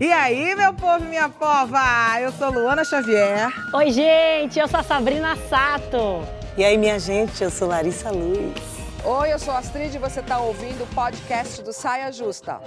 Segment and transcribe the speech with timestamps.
[0.00, 1.80] E aí, meu povo e minha pova?
[2.20, 3.48] Eu sou Luana Xavier.
[3.74, 6.22] Oi, gente, eu sou a Sabrina Sato.
[6.56, 8.54] E aí, minha gente, eu sou Larissa Luz.
[9.04, 12.60] Oi, eu sou a Astrid e você está ouvindo o podcast do Saia Justa.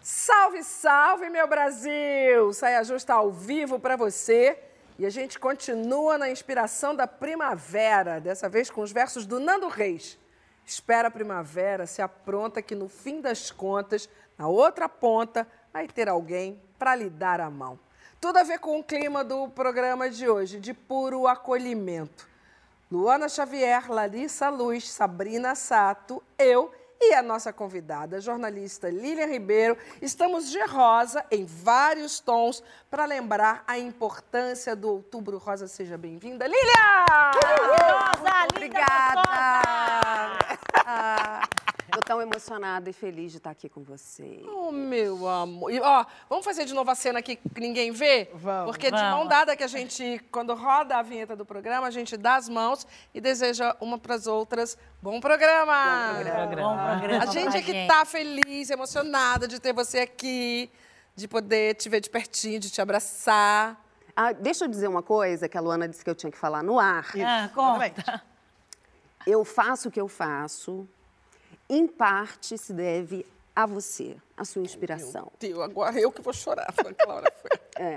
[0.00, 2.52] Salve, salve, meu Brasil!
[2.52, 4.58] Saia Justa ao vivo para você.
[4.98, 9.68] E a gente continua na inspiração da primavera, dessa vez com os versos do Nando
[9.68, 10.18] Reis.
[10.64, 14.08] Espera a primavera, se apronta que no fim das contas,
[14.38, 17.78] na outra ponta, vai ter alguém para lhe dar a mão.
[18.20, 22.28] Tudo a ver com o clima do programa de hoje, de puro acolhimento.
[22.90, 26.72] Luana Xavier, Larissa Luz, Sabrina Sato, eu
[27.04, 33.04] e a nossa convidada, a jornalista Lília Ribeiro, estamos de rosa em vários tons para
[33.04, 35.66] lembrar a importância do Outubro Rosa.
[35.66, 37.32] Seja bem-vinda, Lília!
[37.34, 39.22] Rosa, Obrigada!
[40.84, 41.42] Ah,
[41.92, 44.42] Tô tão emocionada e feliz de estar aqui com você.
[44.48, 45.70] Oh, meu amor.
[45.70, 48.30] E, ó, vamos fazer de novo a cena aqui que ninguém vê?
[48.34, 48.70] Vamos.
[48.70, 49.10] Porque de Vamos.
[49.18, 52.48] mão dada que a gente, quando roda a vinheta do programa, a gente dá as
[52.48, 56.14] mãos e deseja uma para as outras bom programa.
[56.14, 56.46] Bom programa.
[56.46, 57.88] Bom programa A gente é que gente.
[57.88, 60.70] tá feliz, emocionada de ter você aqui,
[61.14, 63.78] de poder te ver de pertinho, de te abraçar.
[64.16, 66.62] Ah, deixa eu dizer uma coisa que a Luana disse que eu tinha que falar
[66.62, 67.06] no ar.
[67.22, 68.22] Ah, conta.
[69.26, 70.88] Eu faço o que eu faço,
[71.72, 73.24] em parte se deve
[73.56, 75.32] a você, a sua inspiração.
[75.40, 76.70] Deus, agora eu que vou chorar.
[76.72, 76.94] Foi.
[77.76, 77.96] É,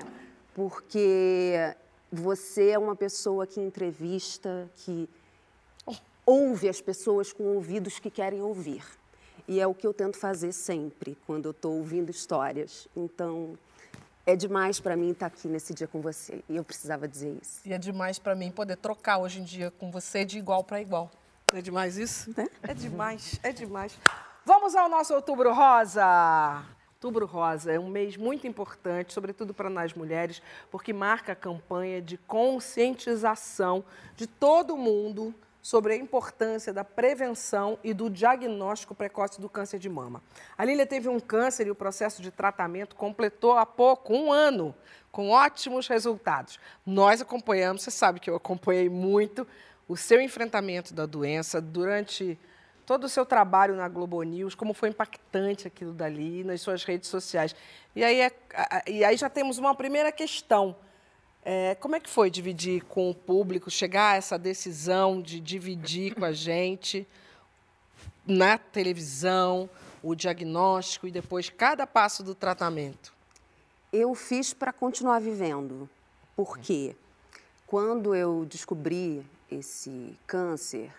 [0.53, 1.75] porque
[2.09, 5.09] você é uma pessoa que entrevista, que
[6.25, 8.83] ouve as pessoas com ouvidos que querem ouvir.
[9.47, 12.87] E é o que eu tento fazer sempre, quando eu estou ouvindo histórias.
[12.95, 13.57] Então,
[14.25, 16.41] é demais para mim estar aqui nesse dia com você.
[16.49, 17.59] E eu precisava dizer isso.
[17.65, 20.81] E é demais pra mim poder trocar hoje em dia com você de igual para
[20.81, 21.11] igual.
[21.53, 22.33] É demais isso?
[22.35, 22.47] Né?
[22.63, 23.97] É demais, é demais.
[24.43, 26.63] Vamos ao nosso Outubro Rosa.
[26.95, 32.01] Outubro Rosa é um mês muito importante, sobretudo para nós mulheres, porque marca a campanha
[32.01, 33.83] de conscientização
[34.15, 39.89] de todo mundo sobre a importância da prevenção e do diagnóstico precoce do câncer de
[39.89, 40.21] mama.
[40.57, 44.75] A Lília teve um câncer e o processo de tratamento completou há pouco, um ano,
[45.11, 46.59] com ótimos resultados.
[46.85, 49.47] Nós acompanhamos, você sabe que eu acompanhei muito
[49.87, 52.39] o seu enfrentamento da doença durante
[52.85, 57.09] todo o seu trabalho na Globo News, como foi impactante aquilo dali nas suas redes
[57.09, 57.55] sociais.
[57.95, 58.31] E aí, é-
[58.87, 60.75] e aí já temos uma primeira questão.
[61.43, 66.15] É, como é que foi dividir com o público, chegar a essa decisão de dividir
[66.15, 67.07] com a gente
[68.25, 69.69] na televisão,
[70.01, 73.13] o diagnóstico e depois cada passo do tratamento?
[73.93, 75.89] Eu fiz para continuar vivendo.
[76.35, 76.95] Porque
[77.65, 80.91] quando eu descobri esse câncer,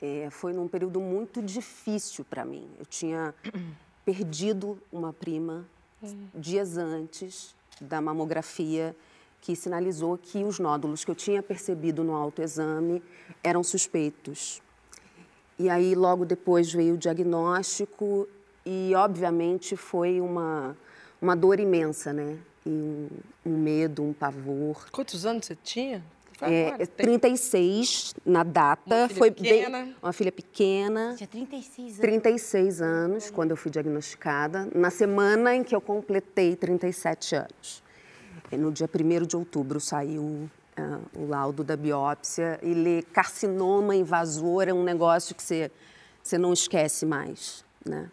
[0.00, 2.68] eh, foi num período muito difícil para mim.
[2.78, 3.34] Eu tinha
[4.04, 5.64] perdido uma prima
[6.34, 8.94] dias antes da mamografia,
[9.40, 13.02] que sinalizou que os nódulos que eu tinha percebido no autoexame
[13.42, 14.62] eram suspeitos.
[15.58, 18.28] E aí, logo depois, veio o diagnóstico
[18.64, 20.76] e, obviamente, foi uma,
[21.20, 22.38] uma dor imensa, né?
[22.64, 23.08] E um,
[23.44, 24.88] um medo, um pavor.
[24.90, 26.04] Quantos anos você tinha?
[26.50, 26.82] É, agora?
[26.82, 28.82] é Tem- 36 na data.
[28.94, 29.82] Uma filha foi pequena.
[29.84, 29.96] bem.
[30.02, 31.14] Uma filha pequena.
[31.16, 31.98] Tinha 36 anos.
[31.98, 37.82] 36 anos, quando eu fui diagnosticada, na semana em que eu completei 37 anos.
[38.50, 43.94] E no dia 1 de outubro saiu ah, o laudo da biópsia e ler carcinoma
[43.94, 45.70] invasor é um negócio que você,
[46.22, 48.10] você não esquece mais, né?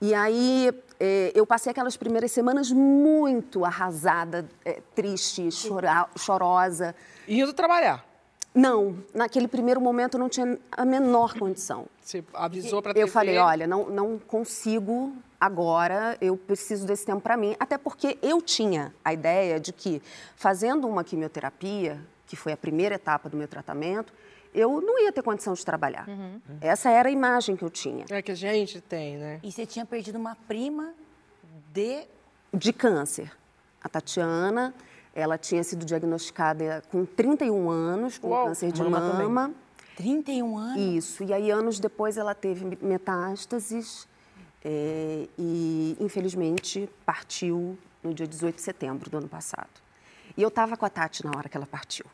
[0.00, 6.94] E aí eh, eu passei aquelas primeiras semanas muito arrasada, eh, triste, chora- chorosa.
[7.26, 8.04] Indo trabalhar.
[8.54, 11.86] Não, naquele primeiro momento eu não tinha a menor condição.
[12.00, 17.36] Você avisou para Eu falei, olha, não, não consigo agora, eu preciso desse tempo para
[17.36, 17.54] mim.
[17.60, 20.00] Até porque eu tinha a ideia de que,
[20.34, 24.12] fazendo uma quimioterapia, que foi a primeira etapa do meu tratamento,
[24.54, 26.06] eu não ia ter condição de trabalhar.
[26.60, 28.04] Essa era a imagem que eu tinha.
[28.10, 29.40] É que a gente tem, né?
[29.42, 30.92] E você tinha perdido uma prima
[31.72, 32.06] de.
[32.52, 33.30] De câncer.
[33.82, 34.74] A Tatiana,
[35.14, 39.28] ela tinha sido diagnosticada com 31 anos, com Uau, câncer de mama também.
[39.28, 39.54] mama.
[39.96, 40.80] 31 anos.
[40.80, 44.06] Isso, e aí anos depois ela teve metástases
[44.64, 49.68] é, e infelizmente partiu no dia 18 de setembro do ano passado.
[50.36, 52.06] E eu estava com a Tati na hora que ela partiu,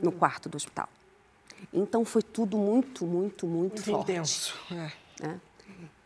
[0.00, 0.88] no quarto do hospital.
[1.72, 4.10] Então foi tudo muito, muito, muito, Muito forte.
[4.12, 4.54] intenso.
[4.70, 4.92] É.
[5.26, 5.40] né?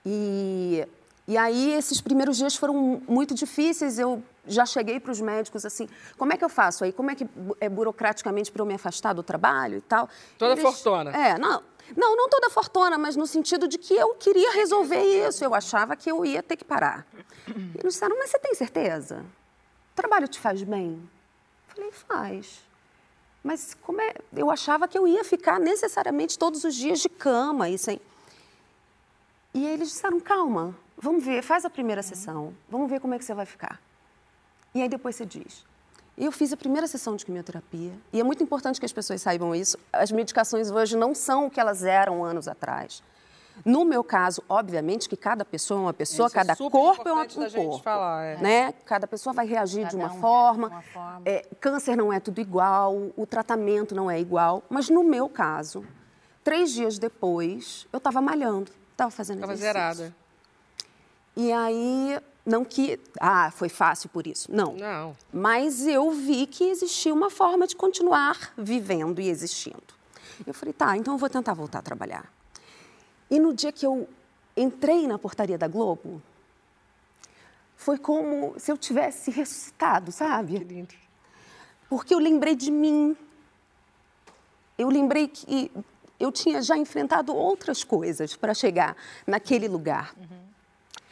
[0.05, 0.87] E,
[1.27, 3.99] e aí esses primeiros dias foram muito difíceis.
[3.99, 6.93] Eu já cheguei para os médicos assim, como é que eu faço aí?
[6.93, 7.27] Como é que
[7.61, 10.09] é burocraticamente para eu me afastar do trabalho e tal?
[10.39, 11.11] Toda Eles- fortuna.
[11.11, 11.63] É, não.
[11.97, 15.45] Não, não toda fortuna, mas no sentido de que eu queria resolver isso.
[15.45, 17.07] Eu achava que eu ia ter que parar.
[17.47, 19.25] E eles disseram, mas você tem certeza?
[19.93, 21.01] O trabalho te faz bem?
[21.69, 22.61] Eu falei, faz.
[23.47, 24.13] Mas como é?
[24.37, 28.01] Eu achava que eu ia ficar necessariamente todos os dias de cama e sem.
[29.55, 33.19] E aí eles disseram, calma, vamos ver, faz a primeira sessão, vamos ver como é
[33.19, 33.81] que você vai ficar.
[34.75, 35.65] E aí depois você diz.
[36.19, 39.55] Eu fiz a primeira sessão de quimioterapia e é muito importante que as pessoas saibam
[39.55, 39.79] isso.
[39.93, 43.01] As medicações hoje não são o que elas eram anos atrás.
[43.65, 47.09] No meu caso, obviamente que cada pessoa é uma pessoa, Isso é cada super corpo
[47.09, 47.79] é um, um corpo.
[47.83, 48.37] falar, é.
[48.39, 48.73] né?
[48.85, 50.69] Cada pessoa vai reagir de Cada uma um forma.
[50.69, 51.23] de uma forma.
[51.25, 54.63] É, câncer não é tudo igual, o tratamento não é igual.
[54.69, 55.85] Mas no meu caso,
[56.45, 59.73] três dias depois, eu estava malhando, estava fazendo Tava exercício.
[59.73, 60.17] zerada.
[61.37, 62.99] E aí, não que.
[63.21, 64.49] Ah, foi fácil por isso.
[64.51, 64.73] Não.
[64.75, 65.17] Não.
[65.33, 69.83] Mas eu vi que existia uma forma de continuar vivendo e existindo.
[70.47, 72.31] Eu falei, tá, então eu vou tentar voltar a trabalhar.
[73.31, 74.09] E no dia que eu
[74.57, 76.23] entrei na portaria da Globo,
[77.77, 80.59] foi como se eu tivesse ressuscitado, Que sabe?
[80.59, 80.95] lindo.
[81.89, 83.17] Porque eu lembrei de mim.
[84.79, 85.71] Eu lembrei que
[86.19, 88.97] eu tinha já enfrentado outras coisas para chegar
[89.27, 90.15] naquele lugar,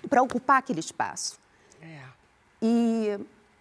[0.09, 1.39] para ocupar aquele espaço.
[1.81, 2.03] É.
[2.61, 3.19] E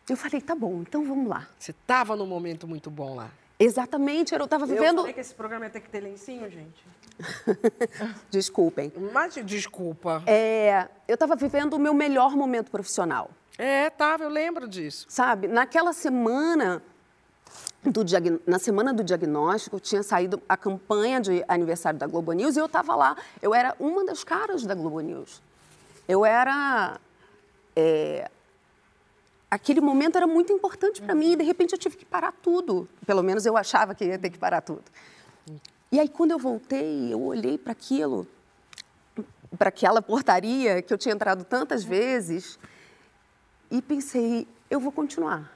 [0.10, 1.48] eu falei, tá bom, então vamos lá.
[1.60, 3.30] Você estava num momento muito bom lá.
[3.63, 4.98] Exatamente, eu estava Eu vivendo.
[4.98, 6.86] falei que esse programa ia ter que ter lencinho, gente.
[8.30, 8.92] Desculpem.
[9.12, 10.24] Mas, desculpa.
[10.25, 15.06] É, eu estava vivendo o meu melhor momento profissional, É, tava, eu lembro disso.
[15.10, 15.48] sabe?
[15.48, 16.81] Naquela semana
[17.83, 22.56] do diag- na semana do diagnóstico tinha saído a campanha de aniversário da Globo News
[22.56, 23.15] e eu estava lá.
[23.42, 25.42] Eu era uma das caras da Globo News.
[26.07, 27.00] Eu era
[27.75, 28.30] é,
[29.54, 32.90] aquele momento era muito importante para mim e de repente eu tive que parar tudo.
[33.06, 34.84] Pelo menos eu achava que ia ter que parar tudo.
[35.92, 38.28] E aí quando eu voltei, eu olhei para aquilo,
[39.56, 42.58] para aquela portaria que eu tinha entrado tantas vezes
[43.70, 45.56] e pensei, eu vou continuar.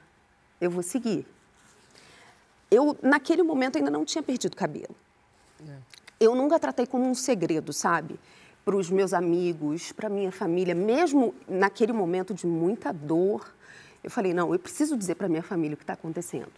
[0.60, 1.26] Eu vou seguir.
[2.70, 4.94] Eu naquele momento ainda não tinha perdido cabelo.
[6.20, 8.18] Eu nunca tratei como um segredo, sabe?
[8.64, 13.58] Para os meus amigos, para minha família, mesmo naquele momento de muita dor,
[14.08, 16.50] eu falei: não, eu preciso dizer para minha família o que está acontecendo,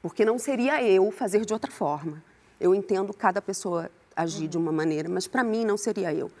[0.00, 2.22] porque não seria eu fazer de outra forma.
[2.58, 6.32] Eu entendo cada pessoa agir de uma maneira, mas para mim não seria eu.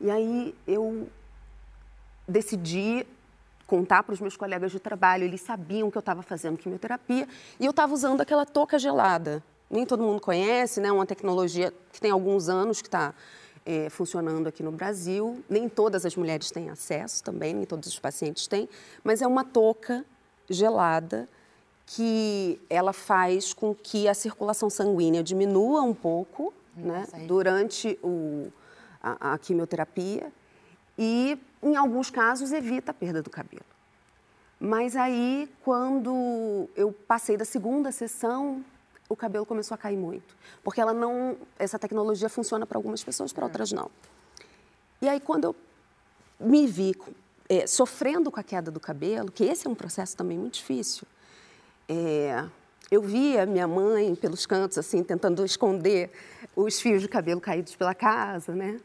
[0.00, 1.08] E aí eu
[2.28, 3.04] decidi
[3.66, 5.24] contar para os meus colegas de trabalho.
[5.24, 7.26] Eles sabiam que eu estava fazendo quimioterapia
[7.58, 9.42] e eu estava usando aquela touca gelada.
[9.68, 10.92] Nem todo mundo conhece, né?
[10.92, 13.12] Uma tecnologia que tem alguns anos que está
[13.66, 15.42] é, funcionando aqui no Brasil.
[15.48, 18.68] Nem todas as mulheres têm acesso também, nem todos os pacientes têm,
[19.02, 20.04] mas é uma touca
[20.52, 21.28] gelada
[21.86, 27.06] que ela faz com que a circulação sanguínea diminua um pouco, né?
[27.26, 28.50] Durante o,
[29.02, 30.32] a, a quimioterapia
[30.96, 33.64] e, em alguns casos, evita a perda do cabelo.
[34.58, 38.64] Mas aí, quando eu passei da segunda sessão,
[39.08, 40.36] o cabelo começou a cair muito.
[40.62, 41.36] Porque ela não.
[41.58, 43.90] Essa tecnologia funciona para algumas pessoas, para outras não.
[45.00, 45.56] E aí, quando eu
[46.38, 46.94] me vi
[47.52, 51.06] eh, sofrendo com a queda do cabelo, que esse é um processo também muito difícil,
[51.86, 52.46] é,
[52.90, 56.10] eu via minha mãe pelos cantos, assim, tentando esconder
[56.56, 58.80] os fios de cabelo caídos pela casa, né?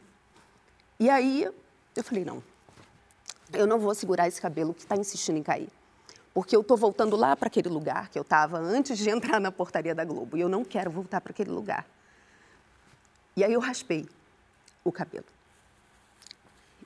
[1.00, 1.48] E aí
[1.96, 2.42] eu falei, não,
[3.54, 5.70] eu não vou segurar esse cabelo que está insistindo em cair.
[6.34, 9.50] Porque eu estou voltando lá para aquele lugar que eu estava antes de entrar na
[9.50, 10.36] portaria da Globo.
[10.36, 11.86] E eu não quero voltar para aquele lugar.
[13.34, 14.06] E aí eu raspei
[14.84, 15.24] o cabelo.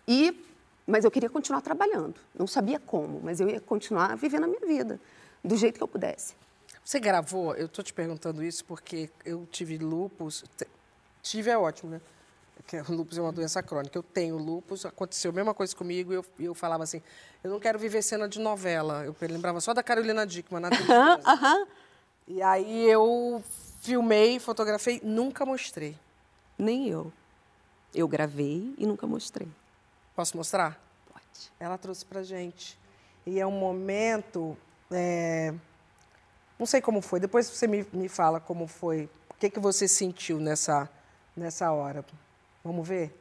[0.07, 0.52] E,
[0.93, 2.17] mas eu queria continuar trabalhando.
[2.39, 5.01] Não sabia como, mas eu ia continuar vivendo a minha vida,
[5.43, 6.35] do jeito que eu pudesse.
[6.85, 7.55] Você gravou?
[7.55, 10.45] Eu tô te perguntando isso porque eu tive lupus.
[11.23, 12.01] Tive é ótimo, né?
[12.57, 13.97] Porque o lupus é uma doença crônica.
[13.97, 17.01] Eu tenho lupus, aconteceu a mesma coisa comigo e eu, eu falava assim:
[17.43, 19.03] eu não quero viver cena de novela.
[19.03, 20.69] Eu lembrava só da Carolina Dickman na.
[21.25, 21.67] Aham.
[22.29, 23.43] E aí eu
[23.81, 25.97] filmei, fotografei, nunca mostrei.
[26.59, 27.11] Nem eu.
[27.95, 29.49] Eu gravei e nunca mostrei.
[30.15, 30.79] Posso mostrar?
[31.13, 31.53] Pode.
[31.59, 32.79] Ela trouxe pra gente.
[33.27, 34.57] E é um momento.
[34.91, 35.55] é,
[36.59, 39.09] Não sei como foi, depois você me, me fala como foi.
[39.31, 40.89] O que, que você sentiu nessa,
[41.37, 42.05] nessa hora?
[42.63, 43.13] Vamos ver?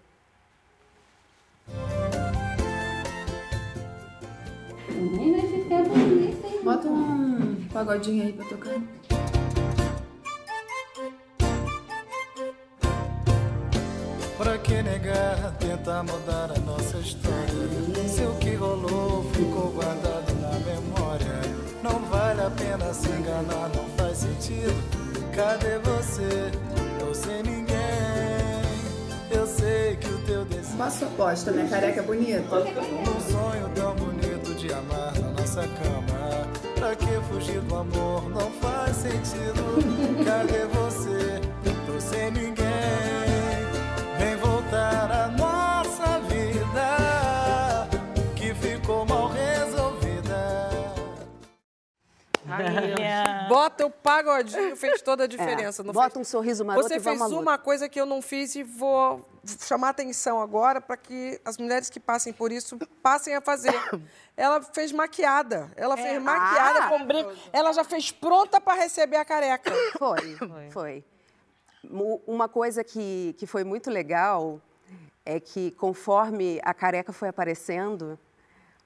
[4.89, 6.37] Bonita, hein?
[6.63, 8.75] Bota um pagodinho aí pra tocar.
[14.71, 18.07] Que negar, tentar mudar a nossa história?
[18.07, 21.41] Se o que rolou ficou guardado na memória,
[21.83, 24.73] não vale a pena se enganar, não faz sentido.
[25.35, 26.51] Cadê você?
[27.01, 27.71] Eu sem ninguém.
[30.49, 32.55] desse Qual a sua aposta, minha careca é bonita?
[32.55, 36.47] Um sonho tão bonito de amar na nossa cama.
[36.75, 38.29] Pra que fugir do amor?
[38.29, 39.83] Não faz sentido.
[40.23, 41.41] Cadê você?
[41.85, 42.70] Tô sem ninguém.
[52.57, 53.45] Rainha.
[53.49, 55.81] Bota o pagodinho, fez toda a diferença.
[55.81, 56.27] É, não bota fez?
[56.27, 59.27] um sorriso maroto Você e fez uma coisa que eu não fiz e vou
[59.65, 63.73] chamar atenção agora para que as mulheres que passem por isso passem a fazer.
[64.37, 65.69] Ela fez maquiada.
[65.75, 66.89] Ela fez maquiada Ah!
[66.89, 67.31] com brinco.
[67.51, 69.71] Ela já fez pronta para receber a careca.
[69.99, 70.37] Foi,
[70.71, 71.03] foi.
[71.83, 74.61] Mu- Uma coisa que, que foi muito legal
[75.25, 78.17] é que, conforme a careca foi aparecendo,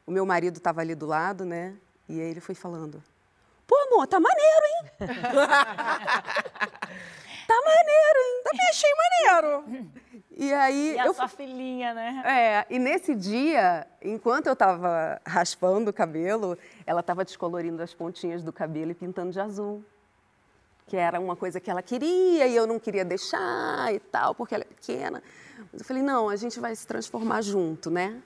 [0.05, 1.75] o meu marido estava ali do lado, né?
[2.09, 3.01] E aí ele foi falando:
[3.67, 4.85] Pô, amor, tá maneiro, hein?
[7.47, 8.41] tá maneiro, hein?
[8.43, 9.91] Também achei maneiro.
[10.37, 12.23] E aí E a eu sua filhinha, né?
[12.25, 18.43] É, e nesse dia, enquanto eu estava raspando o cabelo, ela estava descolorindo as pontinhas
[18.43, 19.83] do cabelo e pintando de azul.
[20.87, 24.53] Que era uma coisa que ela queria e eu não queria deixar e tal, porque
[24.53, 25.23] ela é pequena.
[25.71, 28.21] Mas eu falei, não, a gente vai se transformar junto, né?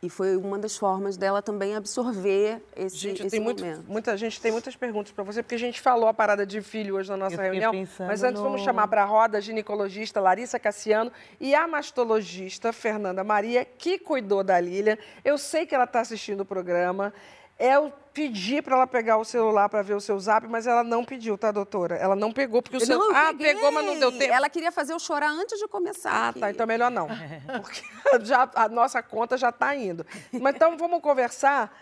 [0.00, 3.84] E foi uma das formas dela também absorver esse, Gente, esse tem muito, momento.
[3.88, 6.94] muita gente tem muitas perguntas para você, porque a gente falou a parada de filho
[6.94, 7.72] hoje na nossa reunião.
[8.06, 12.72] Mas antes vamos no- chamar para a roda a ginecologista Larissa Cassiano e a mastologista
[12.72, 14.96] Fernanda Maria, que cuidou da Lilian.
[15.24, 17.12] Eu sei que ela está assistindo o programa.
[17.58, 21.04] Eu pedi para ela pegar o celular para ver o seu zap, mas ela não
[21.04, 21.96] pediu, tá, doutora?
[21.96, 22.98] Ela não pegou, porque o seu.
[22.98, 23.54] Não, ah, peguei.
[23.54, 24.32] pegou, mas não deu tempo.
[24.32, 26.12] Ela queria fazer eu chorar antes de começar.
[26.12, 26.40] Ah, aqui.
[26.40, 26.50] tá.
[26.50, 27.08] Então é melhor não.
[27.60, 27.82] Porque
[28.22, 30.06] já, a nossa conta já está indo.
[30.32, 31.76] Mas então vamos conversar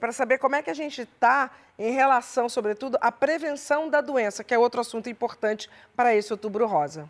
[0.00, 4.42] para saber como é que a gente está em relação, sobretudo, à prevenção da doença,
[4.42, 7.08] que é outro assunto importante para esse outubro rosa.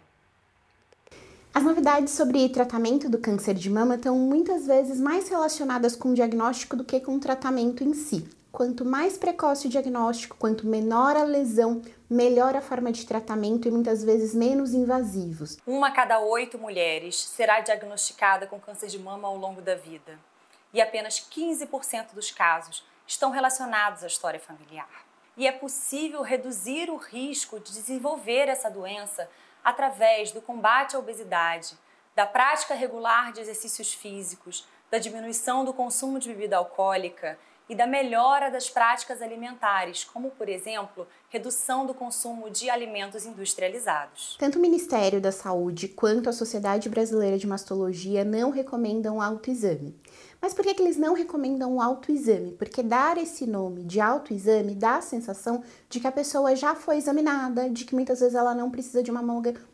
[1.57, 6.15] As novidades sobre tratamento do câncer de mama estão muitas vezes mais relacionadas com o
[6.15, 8.29] diagnóstico do que com o tratamento em si.
[8.53, 13.71] Quanto mais precoce o diagnóstico, quanto menor a lesão, melhor a forma de tratamento e
[13.71, 15.57] muitas vezes menos invasivos.
[15.67, 20.19] Uma a cada oito mulheres será diagnosticada com câncer de mama ao longo da vida.
[20.75, 25.07] E apenas 15% dos casos estão relacionados à história familiar.
[25.39, 29.27] E é possível reduzir o risco de desenvolver essa doença
[29.67, 31.77] através do combate à obesidade,
[32.15, 37.37] da prática regular de exercícios físicos, da diminuição do consumo de bebida alcoólica
[37.69, 44.37] e da melhora das práticas alimentares, como, por exemplo, redução do consumo de alimentos industrializados.
[44.39, 49.95] Tanto o Ministério da Saúde quanto a Sociedade Brasileira de Mastologia não recomendam autoexame.
[50.41, 52.53] Mas por que, que eles não recomendam o autoexame?
[52.53, 56.99] Porque dar esse nome de autoexame dá a sensação de que a pessoa já foi
[56.99, 59.23] examinada, de que muitas vezes ela não precisa de uma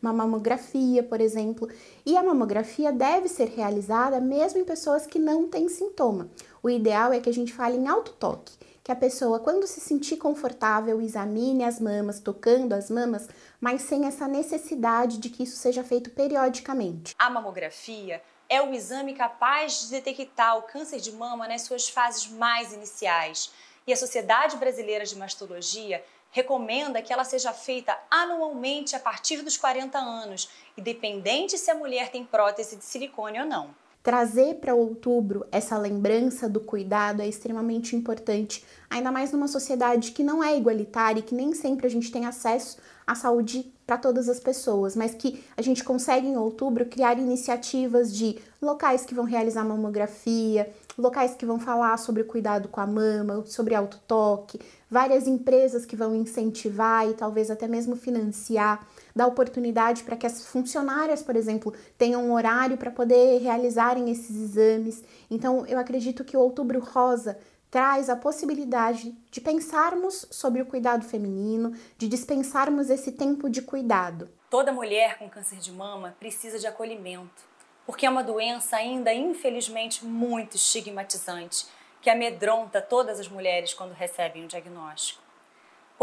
[0.01, 1.69] uma mamografia, por exemplo.
[2.05, 6.29] E a mamografia deve ser realizada mesmo em pessoas que não têm sintoma.
[6.63, 10.15] O ideal é que a gente fale em autotoque que a pessoa, quando se sentir
[10.15, 13.27] confortável, examine as mamas, tocando as mamas,
[13.59, 17.13] mas sem essa necessidade de que isso seja feito periodicamente.
[17.19, 22.29] A mamografia é o exame capaz de detectar o câncer de mama nas suas fases
[22.29, 23.51] mais iniciais.
[23.85, 29.57] E a Sociedade Brasileira de Mastologia recomenda que ela seja feita anualmente a partir dos
[29.57, 33.82] 40 anos, independente se a mulher tem prótese de silicone ou não.
[34.03, 40.21] Trazer para outubro essa lembrança do cuidado é extremamente importante, ainda mais numa sociedade que
[40.21, 44.27] não é igualitária e que nem sempre a gente tem acesso à saúde para todas
[44.27, 49.23] as pessoas, mas que a gente consegue em outubro criar iniciativas de locais que vão
[49.23, 54.59] realizar mamografia, locais que vão falar sobre o cuidado com a mama, sobre autotoque,
[54.91, 60.47] várias empresas que vão incentivar e talvez até mesmo financiar, dar oportunidade para que as
[60.47, 65.03] funcionárias, por exemplo, tenham um horário para poder realizarem esses exames.
[65.29, 67.37] Então, eu acredito que o Outubro Rosa
[67.73, 74.29] traz a possibilidade de pensarmos sobre o cuidado feminino, de dispensarmos esse tempo de cuidado.
[74.47, 77.43] Toda mulher com câncer de mama precisa de acolhimento,
[77.83, 81.65] porque é uma doença ainda infelizmente muito estigmatizante,
[81.99, 85.22] que amedronta todas as mulheres quando recebem o diagnóstico.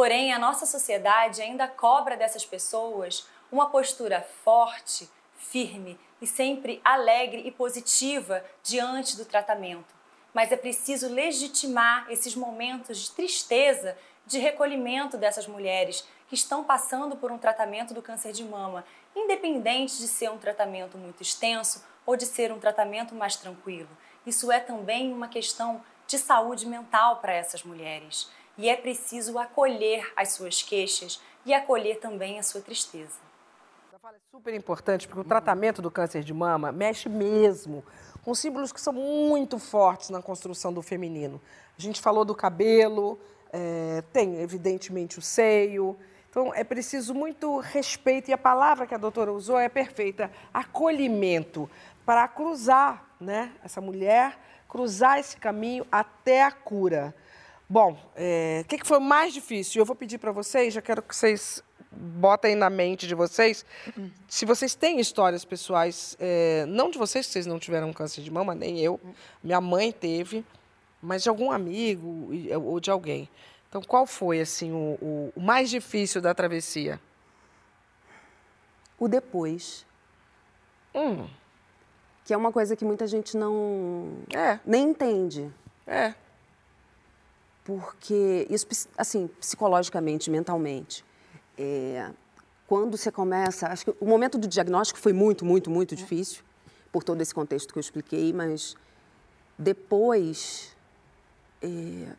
[0.00, 7.42] Porém, a nossa sociedade ainda cobra dessas pessoas uma postura forte, firme e sempre alegre
[7.46, 9.94] e positiva diante do tratamento.
[10.32, 17.14] Mas é preciso legitimar esses momentos de tristeza, de recolhimento dessas mulheres que estão passando
[17.14, 22.16] por um tratamento do câncer de mama, independente de ser um tratamento muito extenso ou
[22.16, 23.90] de ser um tratamento mais tranquilo.
[24.24, 28.30] Isso é também uma questão de saúde mental para essas mulheres
[28.60, 33.16] e é preciso acolher as suas queixas e acolher também a sua tristeza.
[34.02, 37.82] fala é super importante porque o tratamento do câncer de mama mexe mesmo
[38.22, 41.40] com símbolos que são muito fortes na construção do feminino.
[41.78, 43.18] A gente falou do cabelo,
[43.50, 45.98] é, tem evidentemente o seio.
[46.28, 51.68] Então é preciso muito respeito e a palavra que a doutora usou é perfeita, acolhimento
[52.04, 54.38] para cruzar, né, essa mulher
[54.70, 57.12] cruzar esse caminho até a cura.
[57.72, 59.80] Bom, é, o que, que foi mais difícil?
[59.80, 61.62] Eu vou pedir para vocês, já quero que vocês
[61.92, 63.64] botem na mente de vocês,
[64.28, 68.30] se vocês têm histórias pessoais, é, não de vocês, que vocês não tiveram câncer de
[68.30, 68.98] mama, nem eu,
[69.42, 70.44] minha mãe teve,
[71.00, 72.28] mas de algum amigo
[72.64, 73.28] ou de alguém.
[73.68, 77.00] Então, qual foi assim o, o- o mais difícil da travessia?
[78.98, 79.86] O depois,
[80.92, 81.28] Hum,
[82.24, 85.48] que é uma coisa que muita gente não é, nem entende.
[85.86, 86.14] é.
[87.64, 91.04] Porque isso, assim, psicologicamente, mentalmente,
[91.58, 92.10] é,
[92.66, 96.42] quando você começa, acho que o momento do diagnóstico foi muito, muito, muito difícil,
[96.92, 98.74] por todo esse contexto que eu expliquei, mas
[99.58, 100.74] depois,
[101.60, 101.68] é,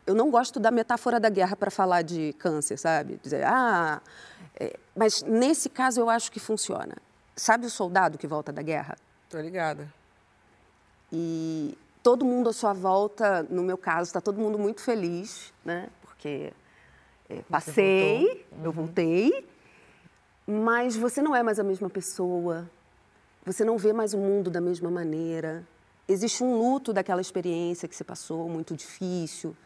[0.06, 3.18] eu não gosto da metáfora da guerra para falar de câncer, sabe?
[3.22, 4.00] Dizer, ah,
[4.58, 6.96] é, mas nesse caso eu acho que funciona.
[7.34, 8.96] Sabe o soldado que volta da guerra?
[9.28, 9.92] Tô ligada.
[11.10, 15.88] E todo mundo à sua volta, no meu caso, está todo mundo muito feliz, né?
[16.02, 16.52] Porque
[17.30, 19.46] é, passei, eu voltei,
[20.46, 22.68] mas você não é mais a mesma pessoa,
[23.44, 25.66] você não vê mais o mundo da mesma maneira.
[26.08, 29.56] Existe um luto daquela experiência que você passou, muito difícil,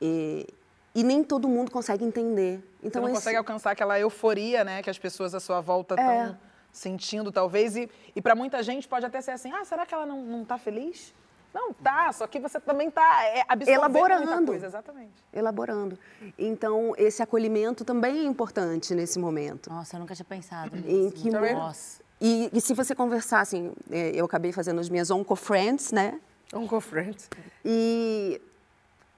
[0.00, 0.46] e,
[0.94, 2.58] e nem todo mundo consegue entender.
[2.80, 5.94] Você Então não esse- consegue alcançar aquela euforia, né, que as pessoas à sua volta
[5.94, 6.36] estão É.
[6.70, 7.74] sentindo, talvez.
[7.76, 10.44] E, e para muita gente pode até ser assim: ah, será que ela não, não
[10.44, 11.14] tá feliz?
[11.54, 14.46] Não, tá, só que você também tá é, absorvendo muita Elaborando.
[14.46, 15.12] coisa, exatamente.
[15.32, 15.98] elaborando.
[16.36, 19.70] Então, esse acolhimento também é importante nesse momento.
[19.70, 21.14] Nossa, eu nunca tinha pensado Em nisso.
[21.14, 22.02] que Nossa.
[22.20, 26.20] E, e se você conversar, assim, é, eu acabei fazendo as minhas onco-friends, né?
[26.52, 27.28] Uncle Friends.
[27.64, 28.40] E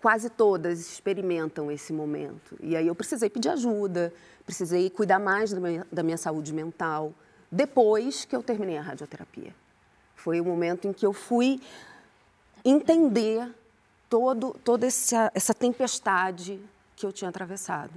[0.00, 2.56] quase todas experimentam esse momento.
[2.60, 4.12] E aí eu precisei pedir ajuda,
[4.44, 7.12] precisei cuidar mais da minha, da minha saúde mental,
[7.50, 9.54] depois que eu terminei a radioterapia.
[10.14, 11.60] Foi o momento em que eu fui
[12.68, 13.48] entender
[14.10, 16.60] todo, toda essa, essa tempestade
[16.96, 17.92] que eu tinha atravessado.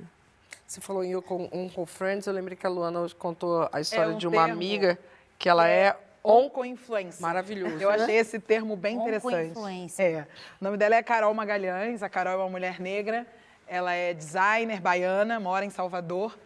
[0.68, 4.18] Você falou em Uncle, Uncle Friends, eu lembrei que a Luana contou a história um
[4.18, 5.00] de uma termo amiga
[5.40, 7.22] que ela é onco Onco-influencer.
[7.22, 7.82] Maravilhoso.
[7.82, 9.50] Eu achei esse termo bem interessante.
[9.50, 10.18] Onco-influencer.
[10.20, 10.28] É.
[10.62, 12.04] O nome dela é Carol Magalhães.
[12.04, 13.26] A Carol é uma mulher negra.
[13.68, 16.38] Ela é designer baiana, mora em Salvador.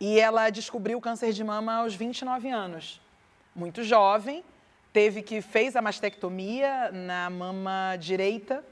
[0.00, 3.00] E ela descobriu o câncer de mama aos 29 anos.
[3.54, 4.42] Muito jovem,
[4.98, 8.64] teve que fez a mastectomia na mama direita.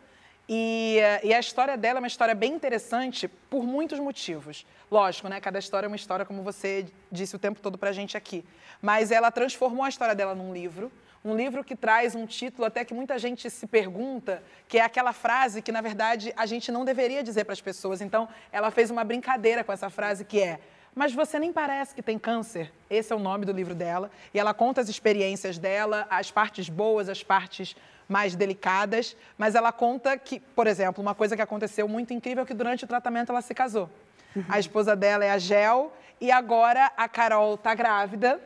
[0.49, 4.67] E, e a história dela é uma história bem interessante por muitos motivos.
[4.91, 5.41] Lógico, né?
[5.41, 8.45] Cada história é uma história, como você disse o tempo todo pra gente aqui.
[8.83, 10.91] Mas ela transformou a história dela num livro.
[11.25, 15.13] Um livro que traz um título até que muita gente se pergunta, que é aquela
[15.13, 18.01] frase que, na verdade, a gente não deveria dizer para as pessoas.
[18.01, 20.59] Então, ela fez uma brincadeira com essa frase que é
[20.97, 22.73] mas você nem parece que tem câncer.
[22.89, 24.11] Esse é o nome do livro dela.
[24.33, 27.77] E ela conta as experiências dela, as partes boas, as partes
[28.09, 29.15] mais delicadas.
[29.37, 32.85] Mas ela conta que, por exemplo, uma coisa que aconteceu muito incrível é que durante
[32.85, 33.91] o tratamento ela se casou.
[34.49, 38.41] A esposa dela é a Gel e agora a Carol está grávida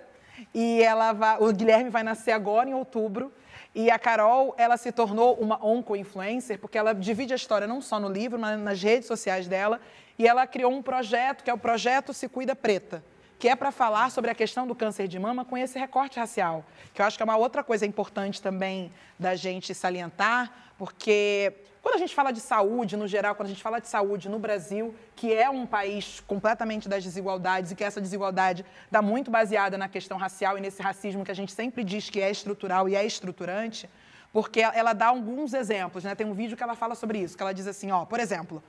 [0.52, 3.32] e ela vai, o Guilherme vai nascer agora em outubro.
[3.72, 8.00] E a Carol, ela se tornou uma onco-influencer, porque ela divide a história não só
[8.00, 9.80] no livro, mas nas redes sociais dela.
[10.20, 13.02] E ela criou um projeto, que é o Projeto Se Cuida Preta,
[13.38, 16.62] que é para falar sobre a questão do câncer de mama com esse recorte racial.
[16.92, 21.94] Que eu acho que é uma outra coisa importante também da gente salientar, porque quando
[21.94, 24.94] a gente fala de saúde, no geral, quando a gente fala de saúde no Brasil,
[25.16, 29.88] que é um país completamente das desigualdades e que essa desigualdade está muito baseada na
[29.88, 33.06] questão racial e nesse racismo que a gente sempre diz que é estrutural e é
[33.06, 33.88] estruturante,
[34.34, 36.14] porque ela dá alguns exemplos, né?
[36.14, 38.62] Tem um vídeo que ela fala sobre isso, que ela diz assim, ó, por exemplo,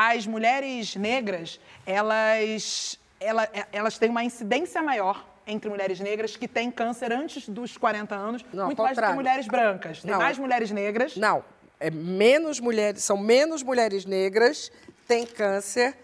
[0.00, 6.70] as mulheres negras, elas, ela- elas têm uma incidência maior entre mulheres negras que têm
[6.70, 10.00] câncer antes dos 40 anos, Não, muito mais do que mulheres brancas.
[10.02, 10.18] Tem Não.
[10.18, 11.16] mais mulheres negras.
[11.16, 11.42] Não,
[11.80, 14.70] é menos mulheres, são menos mulheres negras
[15.08, 15.96] têm câncer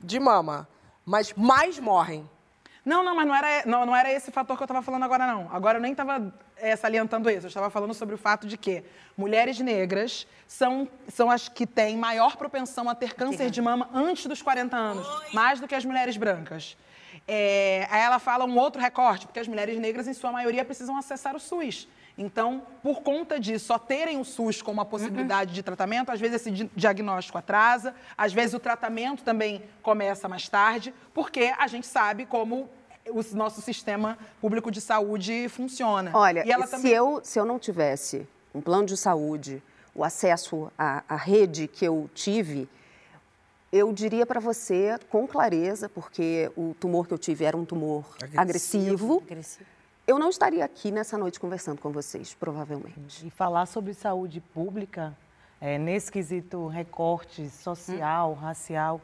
[0.00, 0.66] de mama,
[1.04, 2.26] mas mais morrem.
[2.84, 5.26] Não, não, mas não era, não, não era esse fator que eu estava falando agora,
[5.26, 5.48] não.
[5.50, 6.32] Agora eu nem estava
[6.76, 7.46] salientando isso.
[7.46, 8.84] Eu estava falando sobre o fato de que
[9.16, 14.26] mulheres negras são, são as que têm maior propensão a ter câncer de mama antes
[14.26, 16.76] dos 40 anos, mais do que as mulheres brancas.
[17.26, 20.96] É, aí ela fala um outro recorte, porque as mulheres negras, em sua maioria, precisam
[20.96, 21.88] acessar o SUS.
[22.16, 26.36] Então, por conta de só terem o SUS como uma possibilidade de tratamento, às vezes
[26.42, 31.86] esse di- diagnóstico atrasa, às vezes o tratamento também começa mais tarde, porque a gente
[31.88, 32.68] sabe como
[33.08, 36.12] o nosso sistema público de saúde funciona.
[36.14, 36.92] Olha, e ela se, também...
[36.92, 39.60] eu, se eu não tivesse um plano de saúde,
[39.92, 42.68] o acesso à, à rede que eu tive,
[43.72, 48.04] eu diria para você com clareza, porque o tumor que eu tive era um tumor
[48.36, 49.66] agressivo, Agressivo.
[50.06, 53.26] Eu não estaria aqui nessa noite conversando com vocês, provavelmente.
[53.26, 55.16] E falar sobre saúde pública,
[55.60, 59.00] é, nesse quesito recorte social, racial,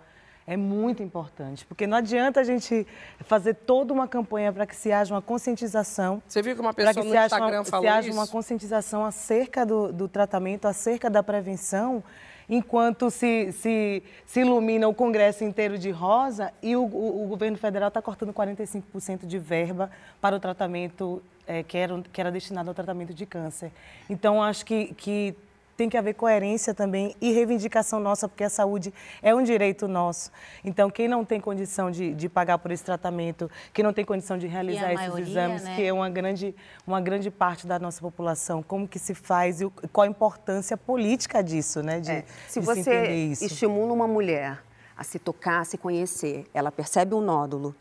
[0.46, 1.64] é muito importante.
[1.64, 2.86] Porque não adianta a gente
[3.20, 6.22] fazer toda uma campanha para que se haja uma conscientização.
[6.26, 8.18] Você viu que uma pessoa que no se haja Instagram uma, falou se haja isso?
[8.18, 12.02] uma conscientização acerca do, do tratamento, acerca da prevenção,
[12.50, 17.56] enquanto se, se, se ilumina o Congresso inteiro de rosa e o, o- o governo
[17.56, 19.88] federal está cortando 45% de verba
[20.20, 23.70] para o tratamento eh, que, era, que era destinado ao tratamento de câncer.
[24.10, 25.34] Então, acho que, que
[25.80, 30.30] tem que haver coerência também e reivindicação nossa, porque a saúde é um direito nosso.
[30.62, 34.36] Então, quem não tem condição de, de pagar por esse tratamento, quem não tem condição
[34.36, 35.76] de realizar esses maioria, exames, né?
[35.76, 36.54] que é uma grande,
[36.86, 41.42] uma grande parte da nossa população, como que se faz e qual a importância política
[41.42, 41.98] disso, né?
[41.98, 43.44] De, É, Se de você entender isso.
[43.46, 44.62] estimula uma mulher
[44.94, 47.74] a se tocar, a se conhecer, ela percebe um nódulo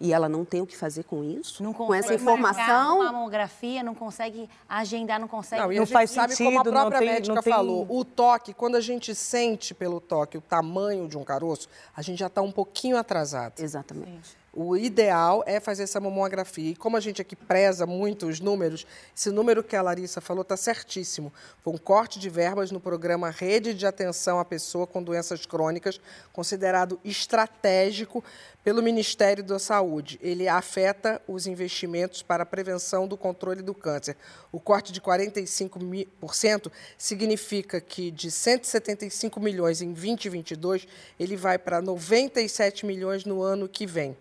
[0.00, 2.96] e ela não tem o que fazer com isso, Não com essa consegue marcar informação,
[3.00, 5.62] uma mamografia, não consegue agendar, não consegue.
[5.62, 7.86] Não, e Não faz sabe como a sentido, não própria tem- médica não tem- falou,
[7.88, 12.18] o toque, quando a gente sente pelo toque o tamanho de um caroço, a gente
[12.18, 13.60] já está um pouquinho atrasado.
[13.60, 14.36] Exatamente.
[14.56, 16.70] O ideal é fazer essa mamografia.
[16.70, 18.86] E como a gente aqui preza muito os números,
[19.16, 21.32] esse número que a Larissa falou está certíssimo.
[21.58, 26.00] Foi um corte de verbas no programa Rede de Atenção à Pessoa com Doenças Crônicas,
[26.32, 28.22] considerado estratégico
[28.62, 30.20] pelo Ministério da Saúde.
[30.22, 34.16] Ele afeta os investimentos para a prevenção do controle do câncer.
[34.52, 40.86] O corte de 45% significa que de 175 milhões em 2022,
[41.18, 44.16] ele vai para 97 milhões no ano que vem.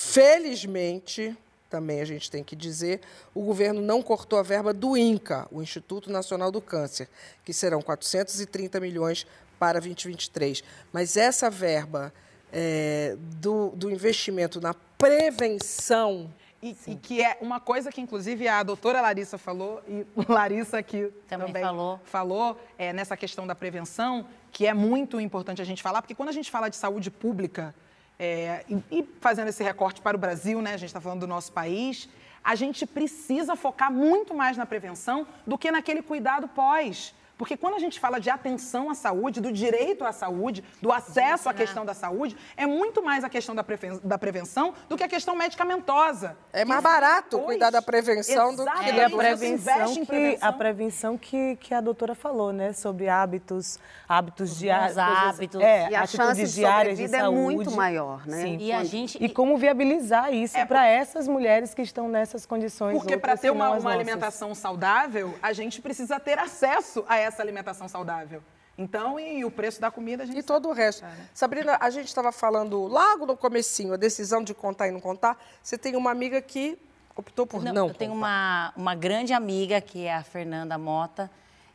[0.00, 1.36] Felizmente,
[1.68, 3.00] também a gente tem que dizer,
[3.34, 7.08] o governo não cortou a verba do INCA, o Instituto Nacional do Câncer,
[7.44, 9.26] que serão 430 milhões
[9.58, 10.62] para 2023.
[10.92, 12.14] Mas essa verba
[12.52, 16.32] é, do, do investimento na prevenção
[16.62, 21.12] E, e que é uma coisa que, inclusive, a doutora Larissa falou, e Larissa aqui
[21.26, 22.00] Também também, falou.
[22.04, 26.28] falou é, nessa questão da prevenção, que é muito importante a gente falar, porque quando
[26.28, 27.74] a gente fala de saúde pública,
[28.18, 31.26] é, e, e fazendo esse recorte para o Brasil, né, a gente está falando do
[31.26, 32.08] nosso país,
[32.42, 37.14] a gente precisa focar muito mais na prevenção do que naquele cuidado pós.
[37.38, 41.48] Porque quando a gente fala de atenção à saúde, do direito à saúde, do acesso
[41.48, 45.04] à questão da saúde, é muito mais a questão da, preven- da prevenção do que
[45.04, 46.36] a questão medicamentosa.
[46.52, 47.46] É mais barato depois.
[47.46, 48.96] cuidar da prevenção do que Exatamente.
[48.96, 50.48] E a Você prevenção, que, prevenção.
[50.48, 52.72] a prevenção que, que a doutora falou, né?
[52.72, 54.98] Sobre hábitos, hábitos diários.
[54.98, 55.60] hábitos.
[55.60, 57.54] É, E a chance de diárias de sobrevida é saúde.
[57.54, 58.42] muito maior, né?
[58.42, 58.56] Sim.
[58.58, 59.16] E a gente.
[59.22, 62.96] E como viabilizar isso para essas mulheres que estão nessas condições.
[62.98, 67.88] Porque para ter uma, uma alimentação saudável, a gente precisa ter acesso a essa alimentação
[67.88, 68.42] saudável.
[68.76, 71.04] Então, e o preço da comida a gente E todo o resto.
[71.34, 75.36] Sabrina, a gente estava falando logo no comecinho, a decisão de contar e não contar.
[75.60, 76.78] Você tem uma amiga que
[77.16, 81.28] optou por não, eu tenho uma, uma grande amiga, que é a Fernanda Mota,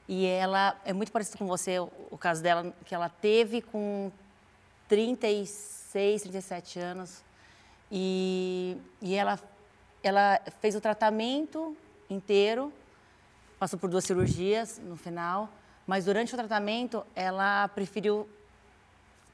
[0.07, 4.09] e ela é muito parecida com você, o, o caso dela, que ela teve com
[4.87, 7.21] 36, 37 anos,
[7.91, 9.37] e, e ela,
[10.01, 11.75] ela fez o tratamento
[12.09, 12.71] inteiro,
[13.63, 15.49] passou por duas cirurgias no final,
[15.87, 18.27] mas durante o tratamento ela preferiu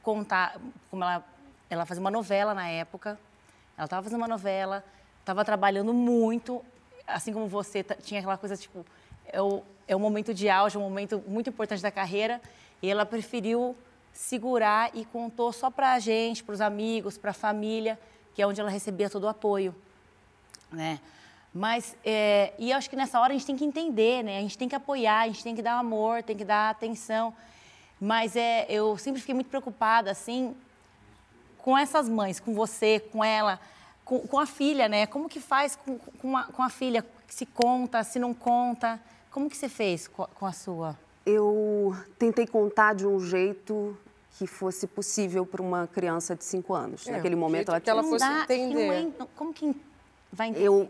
[0.03, 0.55] contar,
[0.91, 1.25] como ela,
[1.67, 3.19] ela fazia uma novela na época,
[3.75, 4.85] ela estava fazendo uma novela,
[5.19, 6.63] estava trabalhando muito,
[7.07, 8.85] assim como você, tinha aquela coisa tipo,
[9.25, 12.39] é o, é o momento de auge, é um momento muito importante da carreira,
[12.83, 13.75] e ela preferiu
[14.13, 17.99] segurar e contou só para a gente, para os amigos, para a família,
[18.35, 19.73] que é onde ela recebia todo o apoio,
[20.71, 20.99] né?
[21.53, 24.37] Mas, é, e eu acho que nessa hora a gente tem que entender, né?
[24.37, 27.33] A gente tem que apoiar, a gente tem que dar amor, tem que dar atenção.
[27.99, 30.55] Mas é, eu sempre fiquei muito preocupada, assim,
[31.57, 33.59] com essas mães, com você, com ela,
[34.05, 35.05] com, com a filha, né?
[35.07, 37.05] Como que faz com, com, a, com a filha?
[37.27, 38.99] Se conta, se não conta?
[39.31, 40.97] Como que você fez com, a- com a sua?
[41.25, 43.97] Eu tentei contar de um jeito
[44.37, 47.07] que fosse possível para uma criança de 5 anos.
[47.07, 48.93] É, Naquele momento ela que ela tinha- fosse Não dá, que não entender.
[48.93, 49.75] é- não- como que
[50.31, 50.65] vai entender?
[50.67, 50.89] Eu,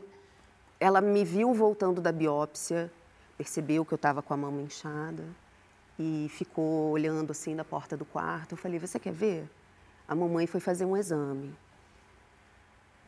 [0.79, 2.91] ela me viu voltando da biópsia,
[3.37, 5.23] percebeu que eu estava com a mão inchada
[5.97, 8.53] e ficou olhando assim na porta do quarto.
[8.53, 9.49] Eu falei: Você quer ver?
[10.07, 11.53] A mamãe foi fazer um exame.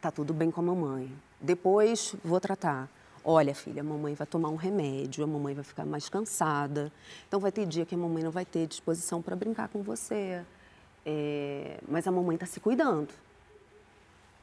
[0.02, 1.12] Tá tudo bem com a mamãe.
[1.40, 2.90] Depois vou tratar.
[3.24, 6.92] Olha, filha, a mamãe vai tomar um remédio, a mamãe vai ficar mais cansada.
[7.28, 10.44] Então vai ter dia que a mamãe não vai ter disposição para brincar com você.
[11.06, 13.14] É, mas a mamãe está se cuidando.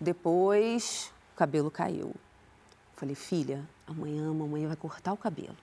[0.01, 2.15] Depois, o cabelo caiu.
[2.99, 5.57] Falei, filha, amanhã a mamãe vai cortar o cabelo.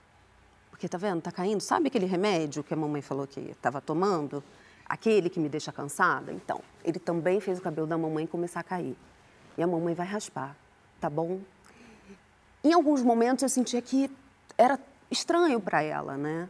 [0.70, 1.60] Porque tá vendo, tá caindo.
[1.60, 4.42] Sabe aquele remédio que a mamãe falou que estava tomando?
[4.86, 6.32] Aquele que me deixa cansada?
[6.32, 8.96] Então, ele também fez o cabelo da mamãe começar a cair.
[9.58, 10.56] E a mamãe vai raspar,
[10.98, 11.40] tá bom?
[12.64, 14.10] Em alguns momentos eu sentia que
[14.56, 16.48] era estranho para ela, né?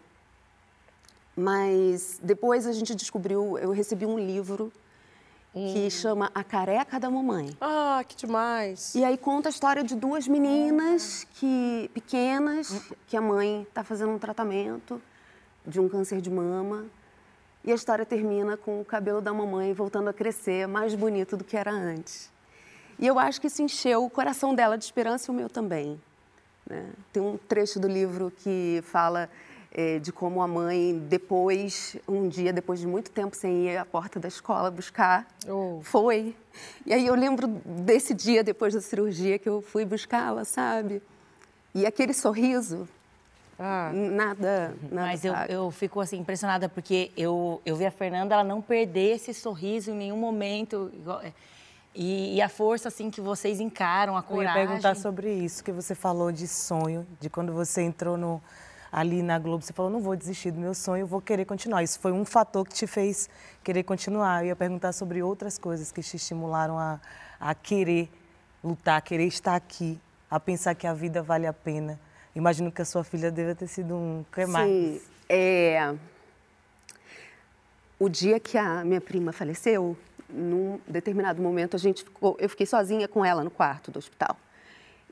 [1.37, 4.73] Mas depois a gente descobriu, eu recebi um livro
[5.57, 7.57] que chama A Careca da Mamãe.
[7.61, 8.95] Ah, que demais.
[8.95, 14.13] E aí conta a história de duas meninas que pequenas, que a mãe está fazendo
[14.13, 15.01] um tratamento
[15.67, 16.85] de um câncer de mama.
[17.65, 21.43] E a história termina com o cabelo da mamãe voltando a crescer, mais bonito do
[21.43, 22.31] que era antes.
[22.99, 25.99] E eu acho que isso encheu o coração dela de esperança e o meu também.
[26.69, 26.87] né?
[27.13, 29.29] Tem um trecho do livro que fala
[29.79, 33.85] eh, de como a mãe, depois, um dia, depois de muito tempo sem ir à
[33.85, 35.29] porta da escola buscar,
[35.83, 36.35] foi.
[36.87, 41.03] E aí eu lembro desse dia, depois da cirurgia, que eu fui buscá-la, sabe?
[41.75, 42.89] E aquele sorriso,
[43.59, 48.45] nada, nada Mas eu, eu fico assim impressionada porque eu, eu vi a Fernanda ela
[48.45, 50.91] não perder esse sorriso em nenhum momento
[51.23, 51.33] é,
[51.95, 54.67] e, e a força assim que vocês encaram, a Eu ia coragem.
[54.67, 58.43] perguntar sobre isso, que você falou de sonho, de quando você entrou no,
[58.91, 61.83] ali na Globo, você falou, não vou desistir do meu sonho, vou querer continuar.
[61.83, 63.29] Isso foi um fator que te fez
[63.63, 64.43] querer continuar.
[64.43, 67.01] Eu ia perguntar sobre outras coisas que te estimularam a,
[67.39, 68.09] a querer
[68.63, 71.99] lutar, a querer estar aqui, a pensar que a vida vale a pena.
[72.35, 74.25] Imagino que a sua filha deve ter sido um...
[74.33, 74.69] Que mais?
[74.69, 75.95] Sim, é...
[77.99, 79.97] O dia que a minha prima faleceu,
[80.29, 84.37] num determinado momento a gente ficou, eu fiquei sozinha com ela no quarto do hospital.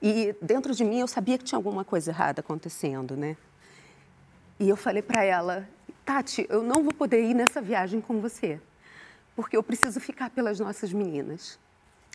[0.03, 3.39] E dentro de mim eu sabia que tinha alguma coisa errada acontecendo, né?
[4.59, 5.69] E eu falei para ela,
[6.05, 8.61] Tati, eu não vou poder ir nessa viagem com você,
[9.35, 11.59] porque eu preciso ficar pelas nossas meninas.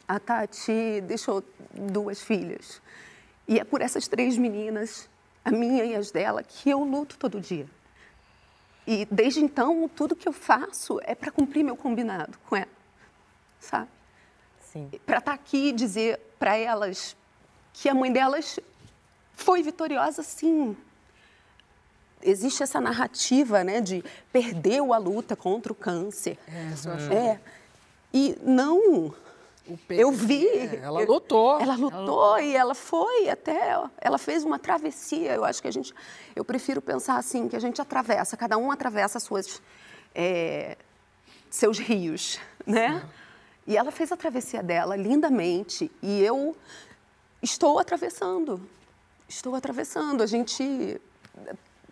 [0.08, 2.82] A Tati deixou duas filhas.
[3.48, 5.10] E é por essas três meninas,
[5.44, 7.68] a minha e as dela, que eu luto todo dia.
[8.88, 12.68] E desde então, tudo que eu faço é para cumprir meu combinado com ela,
[13.60, 13.90] sabe?
[14.62, 14.90] Sim.
[15.06, 17.16] Para estar aqui e dizer para elas
[17.74, 18.60] que a mãe delas
[19.34, 20.76] foi vitoriosa, sim.
[22.22, 26.38] Existe essa narrativa, né, de perdeu a luta contra o câncer.
[26.48, 27.14] É.
[27.16, 27.40] É.
[28.14, 29.14] E não.
[29.88, 30.48] Eu vi.
[30.48, 31.60] É, ela eu- lutou.
[31.62, 33.80] Ela lutou e ela foi até.
[34.02, 35.34] Ela fez uma travessia.
[35.34, 35.94] Eu acho que a gente.
[36.36, 39.62] Eu prefiro pensar assim, que a gente atravessa, cada um atravessa suas,
[40.16, 40.76] é,
[41.50, 43.08] seus rios, né?
[43.68, 45.92] E ela fez a travessia dela lindamente.
[46.02, 46.56] E eu
[47.42, 48.60] estou atravessando.
[49.28, 50.24] Estou atravessando.
[50.24, 51.00] A gente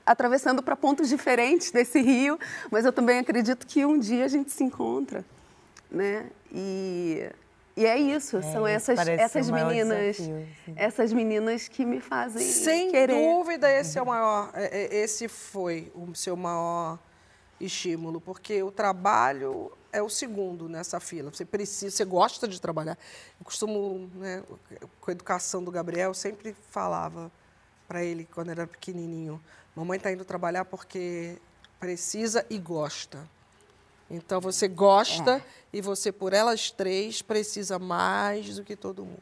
[0.08, 2.40] atravessando para pontos diferentes desse rio,
[2.72, 5.24] mas eu também acredito que um dia a gente se encontra,
[5.92, 6.28] né?
[6.52, 7.30] E,
[7.76, 12.90] e é isso, são isso essas, essas meninas, desafio, essas meninas que me fazem Sem
[12.90, 13.14] querer.
[13.14, 16.98] dúvida, esse é o maior, é- é- esse foi o seu maior
[17.60, 21.32] estímulo, porque o trabalho é o segundo nessa fila.
[21.34, 22.98] Você precisa, você gosta de trabalhar.
[23.40, 24.44] Eu costumo, né,
[25.02, 27.32] com a educação do Gabriel, eu sempre falava
[27.88, 29.42] para ele quando era pequenininho,
[29.78, 31.38] mamãe está indo trabalhar porque
[31.80, 33.30] precisa e gosta.
[34.10, 35.40] Então você gosta
[35.72, 39.22] e você por elas três precisa mais do que todo mundo.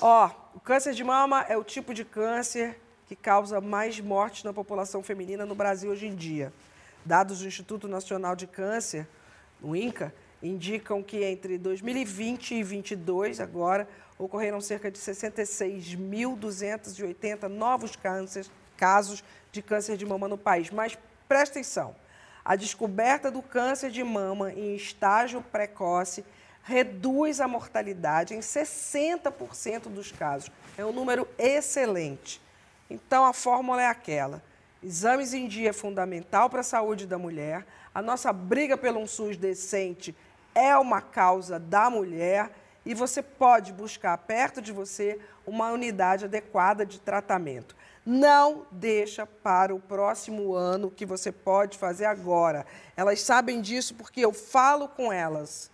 [0.00, 4.52] Ó, o câncer de mama é o tipo de câncer que causa mais mortes na
[4.52, 6.50] população feminina no Brasil hoje em dia.
[7.04, 9.06] Dados do Instituto Nacional de Câncer,
[9.60, 13.86] o INCA, indicam que entre 2020 e 2022, agora,
[14.18, 20.70] ocorreram cerca de 66.280 novos cânceres, casos de câncer de mama no país.
[20.70, 20.96] Mas
[21.28, 21.94] presta atenção,
[22.44, 26.24] a descoberta do câncer de mama em estágio precoce
[26.62, 30.50] reduz a mortalidade em 60% dos casos.
[30.76, 32.40] É um número excelente.
[32.88, 34.42] Então, a fórmula é aquela.
[34.82, 37.66] Exames em dia é fundamental para a saúde da mulher.
[37.94, 40.14] A nossa briga pelo um SUS decente
[40.54, 42.50] é uma causa da mulher
[42.84, 47.76] e você pode buscar perto de você uma unidade adequada de tratamento.
[48.10, 52.64] Não deixa para o próximo ano que você pode fazer agora.
[52.96, 55.70] Elas sabem disso porque eu falo com elas,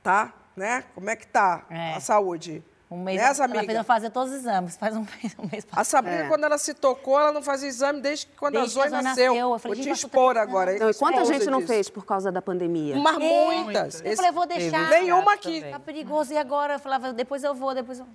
[0.00, 0.32] tá?
[0.56, 0.84] Né?
[0.94, 1.64] Como é que tá
[1.96, 2.62] a saúde?
[2.88, 3.66] Um mês, é Nessa, ela amiga?
[3.66, 6.28] fez eu fazer todos os exames, faz um mês, um mês A Sabrina, É.
[6.28, 9.32] quando ela se tocou, ela não fazia exame desde que quando Desde a Zoe nasceu.
[9.34, 9.52] nasceu.
[9.52, 10.78] Eu falei, Vou te expor agora.
[10.78, 11.72] Não, e quanta gente não disso.
[11.72, 12.94] fez por causa da pandemia?
[12.96, 13.18] Mas É.
[13.18, 14.00] muitas.
[14.00, 14.90] Eu Esse- falei, vou deixar.
[14.90, 15.62] Nenhuma aqui.
[15.62, 16.32] Tá perigoso.
[16.32, 16.74] E agora?
[16.74, 18.06] Eu falava, depois eu vou, depois eu...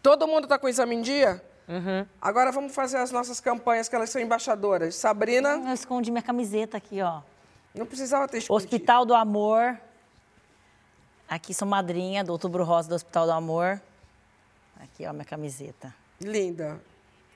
[0.00, 1.42] Todo mundo está com o exame em dia?
[2.20, 4.94] Agora vamos fazer as nossas campanhas, que elas são embaixadoras.
[4.94, 7.20] Sabrina, Eu escondi minha camiseta aqui, ó.
[7.74, 8.66] não precisava ter escondido.
[8.66, 9.78] Hospital do Amor.
[11.28, 13.80] Aqui sou madrinha do Outubro Rosa do Hospital do Amor.
[14.80, 15.94] Aqui, ó, minha camiseta.
[16.20, 16.80] Linda.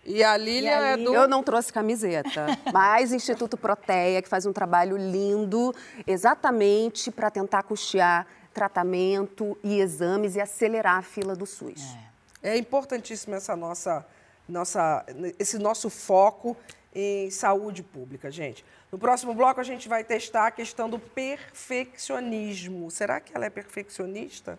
[0.05, 1.14] E a Lília é do...
[1.14, 5.75] Eu não trouxe camiseta, mas Instituto Proteia, que faz um trabalho lindo,
[6.07, 11.97] exatamente para tentar custear tratamento e exames e acelerar a fila do SUS.
[12.42, 14.07] É importantíssimo essa nossa,
[14.48, 15.04] nossa,
[15.38, 16.57] esse nosso foco
[16.94, 18.64] em saúde pública, gente.
[18.92, 22.90] No próximo bloco a gente vai testar a questão do perfeccionismo.
[22.90, 24.59] Será que ela é perfeccionista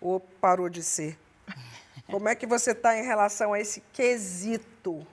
[0.00, 1.18] ou parou de ser?
[2.06, 5.04] Como é que você está em relação a esse quesito?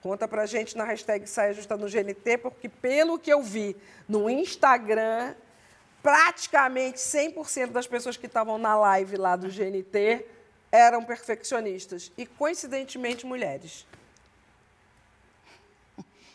[0.00, 3.76] Conta pra gente na hashtag Saia Justa no GNT, porque pelo que eu vi
[4.08, 5.34] no Instagram,
[6.02, 10.24] praticamente 100% das pessoas que estavam na live lá do GNT
[10.70, 12.12] eram perfeccionistas.
[12.16, 13.86] E, coincidentemente, mulheres.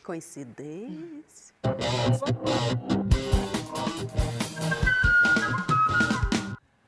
[0.04, 1.56] Coincidência.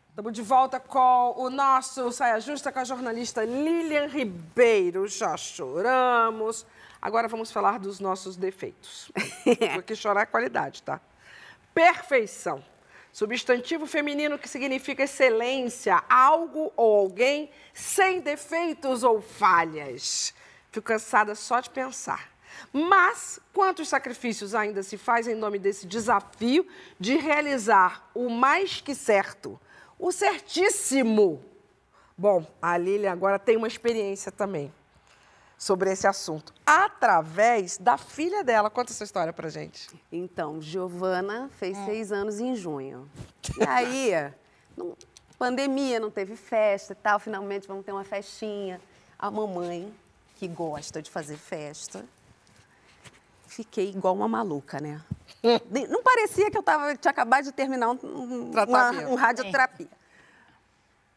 [0.09, 5.07] Estamos de volta com o nosso Saia Justa com a jornalista Lilian Ribeiro.
[5.07, 6.65] Já choramos.
[7.01, 9.11] Agora vamos falar dos nossos defeitos.
[9.75, 10.99] Porque chorar é qualidade, tá?
[11.73, 12.63] Perfeição.
[13.17, 20.35] Substantivo feminino que significa excelência, algo ou alguém sem defeitos ou falhas.
[20.71, 22.31] Fico cansada só de pensar.
[22.71, 26.67] Mas quantos sacrifícios ainda se faz em nome desse desafio
[26.99, 29.59] de realizar o mais que certo,
[29.97, 31.43] o certíssimo?
[32.15, 34.71] Bom, a Lilian agora tem uma experiência também
[35.57, 38.69] sobre esse assunto, através da filha dela.
[38.69, 39.89] Conta essa história pra gente.
[40.11, 43.09] Então, Giovana fez seis anos em junho.
[43.59, 44.31] E aí,
[44.77, 44.95] não-
[45.39, 48.79] pandemia, não teve festa e tal, finalmente vamos ter uma festinha.
[49.17, 49.91] A mamãe,
[50.35, 52.05] que gosta de fazer festa,
[53.47, 55.01] fiquei igual uma maluca, né?
[55.89, 59.87] Não parecia que eu tava, tinha acabado de terminar um, um, uma, um radioterapia.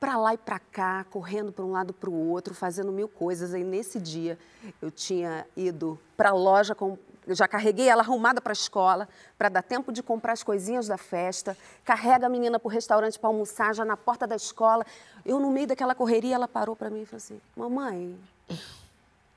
[0.00, 3.52] Pra lá e pra cá, correndo para um lado para o outro, fazendo mil coisas.
[3.52, 4.38] Aí nesse dia
[4.80, 6.96] eu tinha ido para a loja, com,
[7.28, 10.96] já carreguei ela arrumada para a escola, para dar tempo de comprar as coisinhas da
[10.96, 11.54] festa.
[11.84, 14.86] Carrega a menina para o restaurante para almoçar, já na porta da escola.
[15.22, 18.18] Eu, no meio daquela correria, ela parou para mim e falou assim: Mamãe,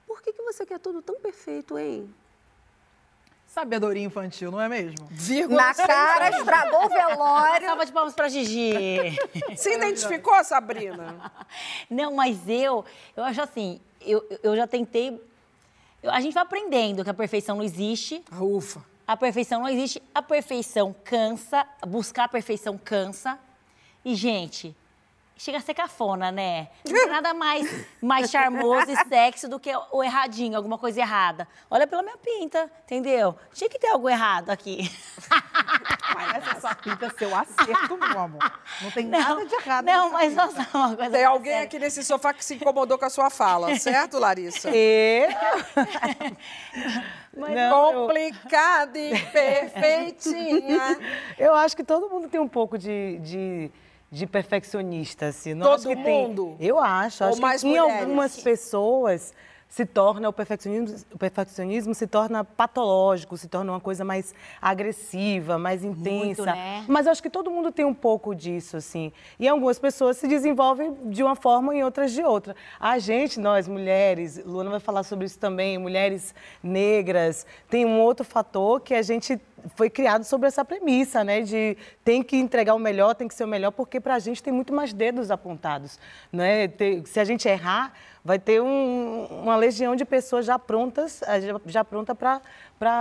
[0.08, 2.10] por que, que você quer tudo tão perfeito, hein?
[3.54, 5.08] Sabedoria infantil, não é mesmo?
[5.48, 7.68] Na cara, estragou o velório.
[7.68, 8.72] Salva de palmas pra Gigi.
[9.56, 11.32] Se identificou, Sabrina?
[11.88, 12.84] Não, mas eu,
[13.16, 15.22] eu acho assim, eu, eu já tentei.
[16.02, 18.24] eu- a gente vai aprendendo que a perfeição não existe.
[18.42, 18.84] Ufa.
[19.06, 20.02] A perfeição não existe.
[20.16, 21.64] A perfeição cansa.
[21.86, 23.38] Buscar a perfeição cansa.
[24.04, 24.76] E, gente,
[25.36, 26.70] chega a ser cafona, né?
[26.86, 31.48] Não tem nada mais, mais charmoso e sexy do que o erradinho, alguma coisa errada.
[31.70, 33.36] Olha pela minha pinta, entendeu?
[33.54, 34.90] Tinha que ter algo errado aqui.
[36.14, 38.62] Mas essa sua pinta é seu acerto, meu amor.
[38.82, 39.86] Não tem nada de errado.
[39.86, 40.52] Não, mas pinta.
[40.52, 41.12] só uma coisa.
[41.12, 44.70] Tem alguém aqui nesse sofá que se incomodou com a sua fala, certo, Larissa?
[44.74, 45.28] E...
[47.72, 51.00] Complicada e perfeitinha.
[51.38, 53.72] Eu acho que todo mundo tem um pouco de, de,
[54.14, 55.56] de perfeccionista, assim.
[55.56, 56.56] Não Todo que tem- mundo?
[56.60, 57.24] Eu acho.
[57.24, 58.02] Ou acho mais que em mulheres?
[58.04, 59.34] algumas pessoas
[59.68, 65.58] se torna, o perfeccionismo, o perfeccionismo se torna patológico, se torna uma coisa mais agressiva,
[65.58, 66.46] mais intensa.
[66.46, 66.86] né?
[66.88, 69.12] Mas eu acho que todo mundo tem um pouco disso, assim.
[69.40, 72.56] E algumas pessoas se desenvolvem de uma forma e outras de outra.
[72.80, 78.24] A gente, nós mulheres, Luana vai falar sobre isso também, mulheres negras, tem um outro
[78.24, 79.42] fator que a gente
[79.76, 81.42] foi criado sobre essa premissa, né?
[81.42, 84.42] De tem que entregar o melhor, tem que ser o melhor, porque para a gente
[84.44, 86.00] tem muito mais dedos apontados,
[86.32, 86.70] né?
[87.06, 87.94] Se a gente errar,
[88.26, 92.42] vai ter um- uma legião de pessoas já prontas, eh, já, já pronta para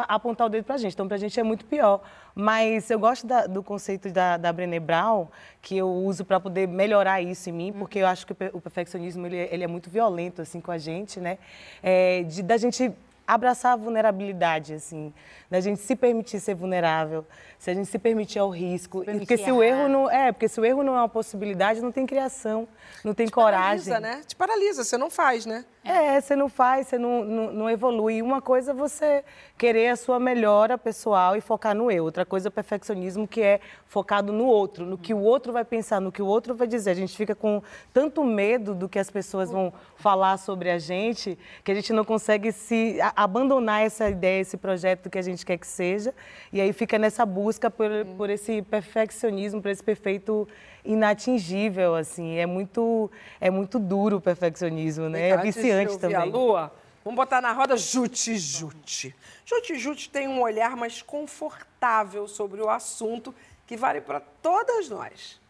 [0.08, 0.94] apontar o dedo para a gente.
[0.94, 2.00] Então, para a gente é muito pior.
[2.34, 5.28] Mas eu gosto da- do conceito da, da Brené Brown,
[5.60, 8.50] que eu uso para poder melhorar isso em mim, porque eu acho que o per-
[8.52, 11.38] o perfeccionismo ele, ele é muito violento assim com a gente, né?
[11.82, 12.90] É, de da gente
[13.26, 15.12] abraçar a vulnerabilidade, assim,
[15.50, 17.24] da gente se permitir ser vulnerável,
[17.58, 19.80] se a gente se permitir ao risco, permitir porque se o errar.
[19.80, 22.66] erro não é, porque se o erro não é uma possibilidade, não tem criação,
[23.04, 23.92] não tem coragem.
[23.92, 24.22] Paralisa, né?
[24.26, 25.64] Te paralisa, você não faz, né?
[25.84, 28.22] É, você não faz, você não, não, não evolui.
[28.22, 29.24] Uma coisa é você
[29.58, 32.04] querer a sua melhora pessoal e focar no eu.
[32.04, 35.64] Outra coisa é o perfeccionismo, que é focado no outro, no que o outro vai
[35.64, 36.90] pensar, no que o outro vai dizer.
[36.90, 37.60] A gente fica com
[37.92, 42.04] tanto medo do que as pessoas vão falar sobre a gente, que a gente não
[42.04, 46.14] consegue se abandonar essa ideia, esse projeto que a gente quer que seja.
[46.52, 50.46] E aí fica nessa busca por, por esse perfeccionismo, por esse perfeito
[50.84, 52.36] inatingível, assim.
[52.36, 53.10] É muito,
[53.40, 55.30] é muito duro o perfeccionismo, né?
[55.30, 55.36] É
[55.74, 56.16] brilhante também.
[56.16, 56.72] a lua,
[57.04, 59.14] vamos botar na roda Jute Jute.
[59.44, 63.34] Jute Jute tem um olhar mais confortável sobre o assunto
[63.66, 65.40] que vale para todas nós.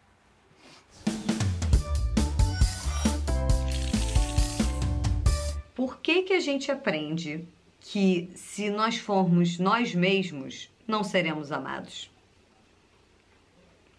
[5.74, 7.48] Por que, que a gente aprende
[7.80, 12.11] que se nós formos nós mesmos, não seremos amados?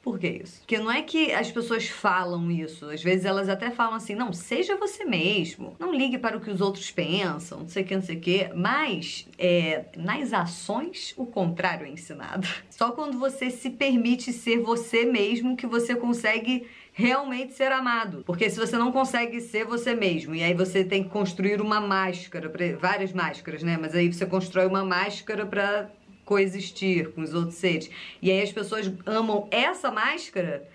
[0.03, 0.59] Por que isso?
[0.59, 2.89] Porque não é que as pessoas falam isso.
[2.89, 5.77] Às vezes elas até falam assim, não, seja você mesmo.
[5.79, 8.19] Não ligue para o que os outros pensam, não sei o que, não sei o
[8.19, 8.49] que.
[8.53, 12.45] Mas, é, nas ações, o contrário é ensinado.
[12.69, 18.23] Só quando você se permite ser você mesmo que você consegue realmente ser amado.
[18.25, 21.79] Porque se você não consegue ser você mesmo, e aí você tem que construir uma
[21.79, 23.77] máscara, várias máscaras, né?
[23.79, 25.89] Mas aí você constrói uma máscara para
[26.33, 27.91] coexistir com os outros seres.
[28.19, 30.67] E aí as pessoas amam essa máscara,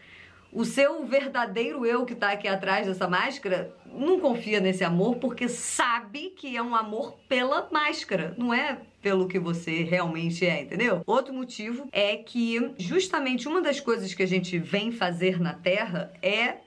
[0.52, 5.48] o seu verdadeiro eu que tá aqui atrás dessa máscara não confia nesse amor porque
[5.48, 11.02] sabe que é um amor pela máscara, não é pelo que você realmente é, entendeu?
[11.04, 16.12] Outro motivo é que justamente uma das coisas que a gente vem fazer na Terra
[16.22, 16.58] é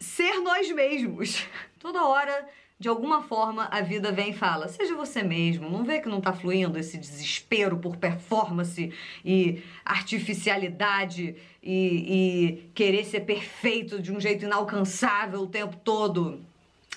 [0.00, 1.46] ser nós mesmos.
[1.78, 2.48] Toda hora
[2.78, 6.20] de alguma forma a vida vem e fala: seja você mesmo, não vê que não
[6.20, 8.92] tá fluindo esse desespero por performance
[9.24, 16.40] e artificialidade e, e querer ser perfeito de um jeito inalcançável o tempo todo.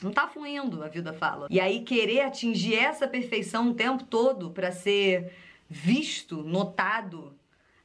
[0.01, 1.47] Não tá fluindo, a vida fala.
[1.49, 5.33] E aí querer atingir essa perfeição o tempo todo para ser
[5.67, 7.33] visto, notado,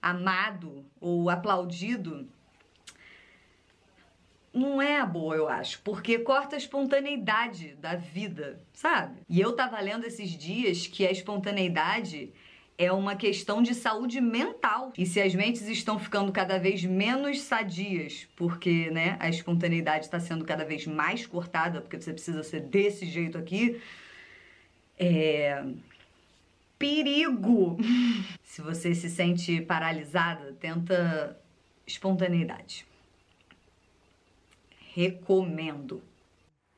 [0.01, 2.29] amado ou aplaudido
[4.53, 9.21] não é boa, eu acho, porque corta a espontaneidade da vida, sabe?
[9.29, 12.33] E eu tava lendo esses dias que a espontaneidade
[12.77, 14.93] é uma questão de saúde mental.
[14.99, 20.21] E se as mentes estão ficando cada vez menos sadias, porque, né, a espontaneidade está
[20.21, 23.81] sendo cada vez mais cortada, porque você precisa ser desse jeito aqui,
[24.99, 25.65] é
[26.79, 27.79] perigo.
[28.43, 31.39] se você se sente paralisada, tenta
[31.87, 32.85] espontaneidade
[34.95, 36.03] recomendo.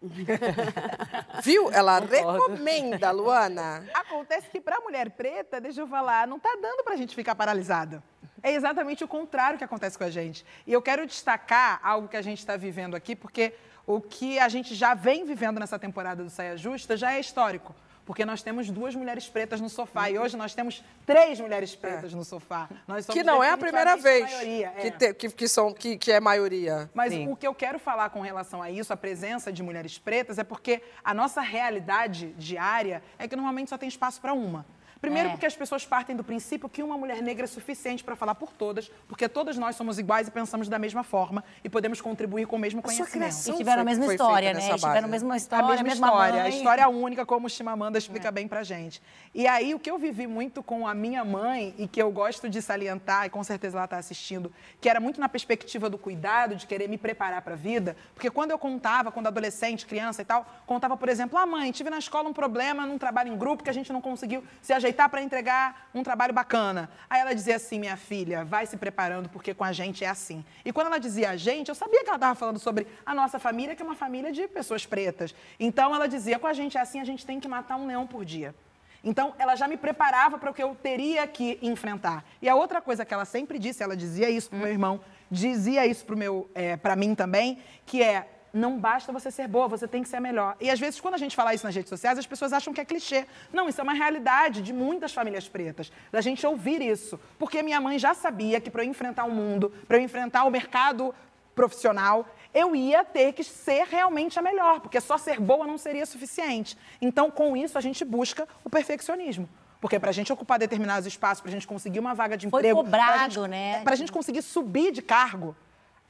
[1.42, 1.70] Viu?
[1.72, 3.84] Ela recomenda, Luana.
[3.94, 8.02] Acontece que para mulher preta, deixa eu falar, não tá dando pra gente ficar paralisada.
[8.42, 10.44] É exatamente o contrário que acontece com a gente.
[10.66, 13.54] E eu quero destacar algo que a gente está vivendo aqui, porque
[13.86, 17.74] o que a gente já vem vivendo nessa temporada do Saia Justa já é histórico
[18.04, 22.12] porque nós temos duas mulheres pretas no sofá e hoje nós temos três mulheres pretas
[22.12, 22.16] é.
[22.16, 22.68] no sofá.
[23.10, 24.90] que não é a primeira vez maioria, que, é.
[24.90, 26.90] te, que, que, são, que, que é maioria.
[26.94, 27.28] Mas Sim.
[27.28, 30.44] o que eu quero falar com relação a isso, a presença de mulheres pretas, é
[30.44, 34.66] porque a nossa realidade diária é que normalmente só tem espaço para uma.
[35.04, 35.32] Primeiro, é.
[35.32, 38.52] porque as pessoas partem do princípio que uma mulher negra é suficiente para falar por
[38.52, 42.56] todas, porque todas nós somos iguais e pensamos da mesma forma e podemos contribuir com
[42.56, 43.34] o mesmo conhecimento.
[43.48, 44.60] E tiveram a mesma história, né?
[44.60, 46.42] Tiveram a mesma história, a mesma, mesma história.
[46.42, 46.42] Mãe.
[46.42, 48.32] A história única, como o Chimamanda explica é.
[48.32, 49.02] bem pra gente.
[49.34, 52.48] E aí, o que eu vivi muito com a minha mãe e que eu gosto
[52.48, 54.50] de salientar, e com certeza ela está assistindo,
[54.80, 58.30] que era muito na perspectiva do cuidado, de querer me preparar para a vida, porque
[58.30, 61.98] quando eu contava, quando adolescente, criança e tal, contava, por exemplo, ah, mãe, tive na
[61.98, 65.10] escola um problema num trabalho em grupo que a gente não conseguiu se ajeitar ajeitar
[65.10, 66.88] para entregar um trabalho bacana.
[67.10, 70.44] Aí ela dizia assim, minha filha, vai se preparando porque com a gente é assim.
[70.64, 73.38] E quando ela dizia a gente, eu sabia que ela estava falando sobre a nossa
[73.38, 75.34] família, que é uma família de pessoas pretas.
[75.58, 78.06] Então ela dizia, com a gente é assim, a gente tem que matar um leão
[78.06, 78.54] por dia.
[79.06, 82.24] Então, ela já me preparava para o que eu teria que enfrentar.
[82.40, 84.98] E a outra coisa que ela sempre disse, ela dizia isso para o meu irmão,
[85.30, 90.02] dizia isso para é, mim também, que é não basta você ser boa, você tem
[90.02, 90.56] que ser melhor.
[90.60, 92.80] E às vezes, quando a gente fala isso nas redes sociais, as pessoas acham que
[92.80, 93.26] é clichê.
[93.52, 97.18] Não, isso é uma realidade de muitas famílias pretas, da gente ouvir isso.
[97.38, 100.50] Porque minha mãe já sabia que para eu enfrentar o mundo, para eu enfrentar o
[100.50, 101.12] mercado
[101.54, 106.06] profissional, eu ia ter que ser realmente a melhor, porque só ser boa não seria
[106.06, 106.78] suficiente.
[107.00, 109.48] Então, com isso, a gente busca o perfeccionismo.
[109.80, 112.76] Porque para a gente ocupar determinados espaços, para a gente conseguir uma vaga de emprego.
[112.76, 113.82] Foi cobrado, pra gente, né?
[113.82, 115.54] Para a gente conseguir subir de cargo,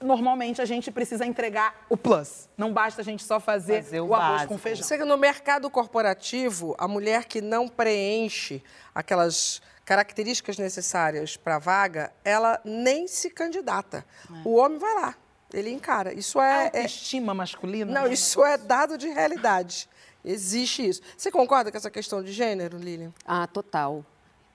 [0.04, 2.48] normalmente a gente precisa entregar o plus.
[2.56, 4.86] Não basta a gente só fazer, fazer o, o arroz com feijão.
[4.86, 8.62] Você, no mercado corporativo, a mulher que não preenche
[8.94, 14.04] aquelas características necessárias para a vaga, ela nem se candidata.
[14.30, 14.48] É.
[14.48, 15.14] O homem vai lá,
[15.52, 16.12] ele encara.
[16.12, 16.70] Isso é.
[16.72, 17.34] é estima é...
[17.34, 17.92] masculina?
[17.92, 19.88] Não, isso é dado de realidade.
[20.24, 21.02] Existe isso.
[21.16, 23.12] Você concorda com essa questão de gênero, Lilian?
[23.26, 24.04] Ah, total.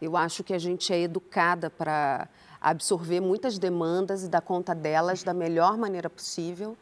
[0.02, 2.28] Eu acho que a gente é educada para
[2.62, 6.78] absorver muitas demandas e dar conta delas da melhor maneira possível.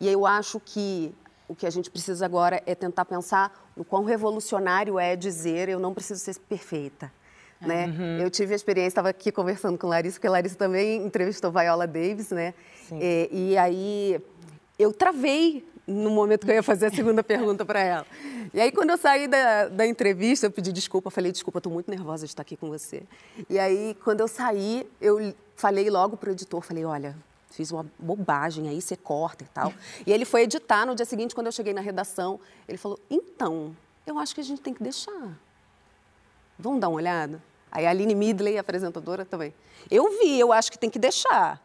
[0.00, 1.14] E eu acho que
[1.48, 5.80] o que a gente precisa agora é tentar pensar no quão revolucionário é dizer eu
[5.80, 7.12] não preciso ser perfeita.
[7.60, 7.86] Né?
[7.86, 8.18] Uhum.
[8.20, 12.30] Eu tive a experiência, estava aqui conversando com Larissa, porque Larissa também entrevistou Viola Davis,
[12.30, 12.54] né?
[12.92, 14.18] E, e aí
[14.78, 18.06] eu travei no momento que eu ia fazer a segunda pergunta para ela.
[18.54, 21.90] E aí, quando eu saí da, da entrevista, eu pedi desculpa, falei, desculpa, estou muito
[21.90, 23.02] nervosa de estar aqui com você.
[23.48, 27.16] E aí, quando eu saí, eu falei logo para o editor, falei, olha,
[27.50, 29.72] fiz uma bobagem aí, você corta e tal.
[30.06, 33.76] E ele foi editar no dia seguinte, quando eu cheguei na redação, ele falou: então,
[34.06, 35.38] eu acho que a gente tem que deixar.
[36.58, 37.42] Vamos dar uma olhada?
[37.70, 39.54] Aí a Aline Midley, apresentadora também.
[39.90, 41.60] Eu vi, eu acho que tem que deixar.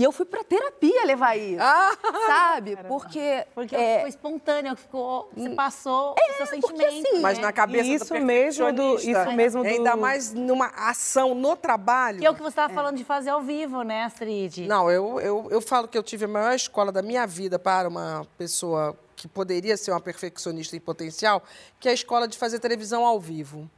[0.00, 1.58] E eu fui para terapia levar isso,
[2.26, 2.74] sabe?
[2.88, 3.44] Porque...
[3.54, 7.06] Porque é, foi espontâneo, ficou, você passou É, o seu sentimento.
[7.06, 11.34] assim, Mas na cabeça Isso do mesmo do- isso mesmo do- Ainda mais numa ação
[11.34, 12.18] no trabalho.
[12.18, 14.66] Que é o que você estava falando de fazer ao vivo, né, Astrid?
[14.66, 17.86] Não, eu, eu, eu falo que eu tive a maior escola da minha vida para
[17.86, 21.42] uma pessoa que poderia ser uma perfeccionista em potencial,
[21.78, 23.68] que é a escola de fazer televisão ao vivo,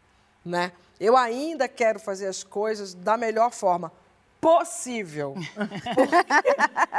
[0.45, 0.71] né?
[1.01, 3.91] Eu ainda quero fazer as coisas da melhor forma
[4.43, 5.37] possível.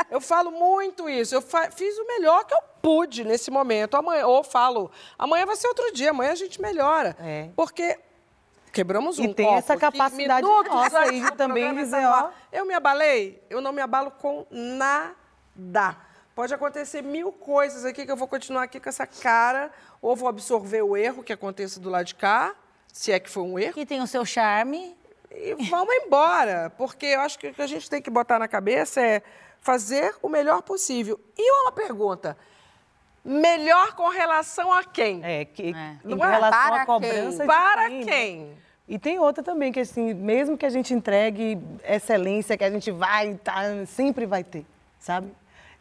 [0.10, 1.36] Eu falo muito isso.
[1.36, 3.98] Eu fiz o melhor que eu pude nesse momento.
[3.98, 4.90] Amanhã, ou falo,
[5.20, 7.18] amanhã vai ser outro dia, amanhã a gente melhora.
[7.20, 7.50] É.
[7.54, 8.00] Porque
[8.72, 12.30] quebramos um E tem copo essa capacidade nossa aí também programa dizer, ó.
[12.50, 13.44] Eu me abalei?
[13.50, 15.98] Eu não me abalo com nada.
[16.34, 19.70] Pode acontecer mil coisas aqui que eu vou continuar aqui com essa cara,
[20.02, 22.56] ou vou absorver o erro que aconteça do lado de cá,
[22.92, 23.74] se é que foi um erro.
[23.74, 24.98] Que tem o seu charme.
[25.34, 28.48] E vamos embora, porque eu acho que o que a gente tem que botar na
[28.48, 29.22] cabeça é
[29.60, 31.20] fazer o melhor possível.
[31.38, 32.38] E uma pergunta:
[33.24, 35.22] melhor com relação a quem?
[35.24, 36.32] É, que, em Não é?
[36.32, 37.38] relação Para à cobrança.
[37.38, 37.48] quem?
[37.48, 38.04] Para né?
[38.04, 38.64] quem?
[38.88, 42.92] E tem outra também, que assim, mesmo que a gente entregue excelência, que a gente
[42.92, 44.66] vai, tá, sempre vai ter,
[45.00, 45.32] sabe?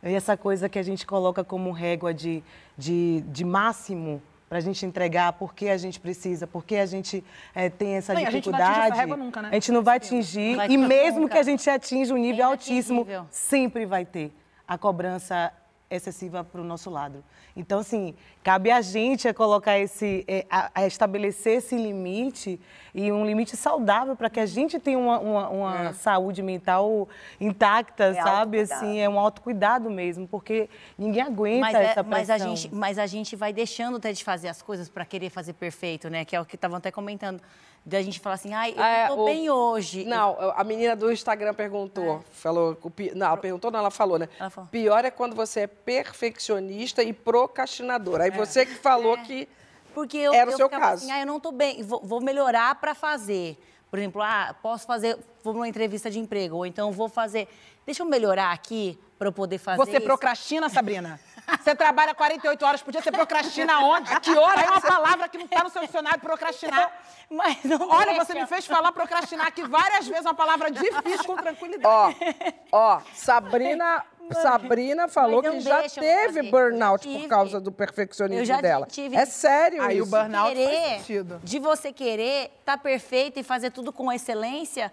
[0.02, 2.42] E essa coisa que a gente coloca como régua de,
[2.78, 4.22] de, de máximo
[4.52, 7.24] para a gente entregar, porque a gente precisa, porque a gente
[7.54, 8.92] eh, tem essa Não, e a gente não atinge dificuldade.
[8.92, 9.48] essa régua nunca, né?
[9.50, 10.50] A gente não vai atingir.
[10.50, 11.32] Não vai e mesmo nunca.
[11.32, 13.26] que a gente atinja um nível altíssimo, inatingível.
[13.30, 14.30] sempre vai ter
[14.68, 15.50] a cobrança
[15.94, 17.22] excessiva para o nosso lado.
[17.54, 22.58] Então, assim, cabe a gente a colocar esse, é, a, estabelecer esse limite
[22.94, 27.08] e um limite saudável para que a gente tenha uma, uma- uma saúde mental
[27.40, 28.60] intacta, É sabe?
[28.60, 32.34] Assim, é um autocuidado mesmo, porque ninguém aguenta Mas, é- essa mas pressão.
[32.52, 35.52] a gente, mas a gente vai deixando até de fazer as coisas para querer fazer
[35.52, 36.24] perfeito, né?
[36.24, 37.40] Que é o que estavam até comentando.
[37.84, 40.04] Da gente falar assim, ai, eu É, não tô o- bem hoje.
[40.04, 42.24] Não, a menina do Instagram perguntou.
[42.30, 42.78] Falou.
[42.80, 44.28] o pi- Não, ela perguntou, não, ela falou, né?
[44.38, 44.68] Ela falou.
[44.70, 48.20] Pior é quando você é perfeccionista e procrastinador.
[48.20, 49.48] Aí você que falou que.
[49.94, 51.04] Porque eu, Era o eu seu ficava caso.
[51.04, 53.58] assim, ah, eu não tô bem, vou, vou melhorar para fazer.
[53.92, 57.46] Por exemplo, ah, posso fazer, vou numa entrevista de emprego, ou então vou fazer,
[57.84, 60.06] deixa eu melhorar aqui para eu poder fazer Você isso.
[60.06, 61.20] procrastina, Sabrina?
[61.62, 64.10] Você trabalha 48 horas por dia, você procrastina onde?
[64.10, 64.62] A que hora?
[64.62, 66.90] É uma palavra que não está no seu dicionário, procrastinar.
[67.28, 68.24] Mas não Olha, deixa.
[68.24, 71.84] você me fez falar procrastinar aqui várias vezes, uma palavra difícil com tranquilidade.
[71.84, 72.12] Ó,
[72.72, 74.02] ó, Sabrina.
[74.30, 78.86] Sabrina falou que já eu teve burnout por causa do Eu perfeccionismo já dela.
[78.86, 79.16] tive.
[79.16, 80.10] É sério Aí o isso.
[80.10, 81.40] burnout faz querer, sentido.
[81.42, 84.92] de você querer estar perfeito e fazer tudo com excelência.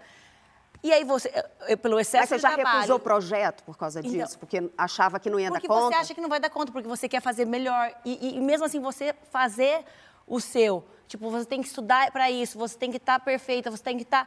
[0.82, 1.30] E aí você,
[1.68, 4.38] eu- pelo excesso Mas você já trabalho, recusou o projeto por causa Então- disso?
[4.38, 5.94] porque achava que não ia porque dar conta?
[5.96, 7.92] você acha que não vai dar conta, porque você quer fazer melhor.
[8.04, 9.84] E, e- e mesmo assim, você fazer
[10.26, 10.84] o seu.
[11.06, 14.04] Tipo, você tem que estudar para isso, você tem que estar perfeita, você tem que
[14.04, 14.26] estar...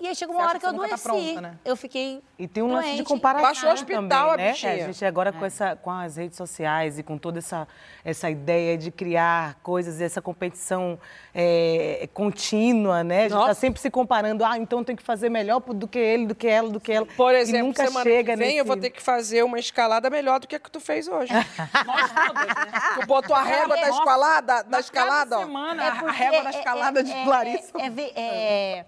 [0.00, 1.02] E aí chegou uma Você hora que eu tá adoeci.
[1.02, 1.54] pronta, né?
[1.64, 3.08] Eu fiquei E tem um lance de doente.
[3.08, 4.50] comparação Baixou o hospital, também, a né?
[4.52, 4.72] bichinha.
[4.72, 5.32] A gente agora É.
[5.32, 7.66] com, essa, com as redes sociais e com toda essa,
[8.04, 10.96] essa ideia de criar coisas, essa competição
[11.34, 13.18] é, contínua, né?
[13.18, 13.50] A gente Nossa.
[13.50, 14.44] está sempre se comparando.
[14.44, 17.04] Ah, então tem que fazer melhor do que ele, do que ela, do que ela.
[17.04, 18.58] Por e exemplo, nunca semana chega que vem nesse...
[18.58, 21.32] eu vou ter que fazer uma escalada melhor do que a que tu fez hoje.
[23.00, 25.40] Tu botou a régua da Nossa, escalada, da Na escalada, ó.
[25.40, 27.72] semana, É a porque régua da é- escalada é- de é- Larissa.
[27.78, 28.84] É, é ver- é-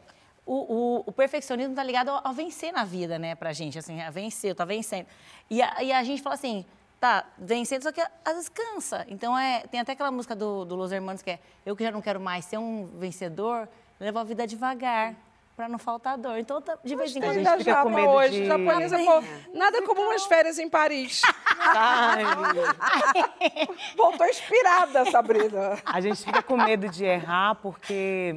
[0.53, 4.01] o, o- o perfeccionismo tá ligado ao, ao vencer na vida, né, pra gente, assim,
[4.01, 5.07] a vencer, eu tô vencendo.
[5.49, 6.65] E a, e a gente fala assim,
[6.99, 9.07] tá, vencendo, só que às vezes cansa.
[9.09, 11.91] Então, é, tem até aquela música do, do Los Hermanos que é Eu que já
[11.93, 13.69] não quero mais ser um vencedor,
[14.01, 15.15] levo a vida devagar,
[15.57, 16.39] pra não faltar dor.
[16.39, 17.35] Então, tá- de vez em quando...
[17.35, 19.23] gente Ainda fica já com medo hoje, de- japonesa, pô,
[19.57, 21.21] nada como umas férias em Paris.
[21.59, 22.23] Ai,
[23.97, 25.79] Voltou inspirada, Sabrina.
[25.85, 28.35] a gente fica com medo de errar porque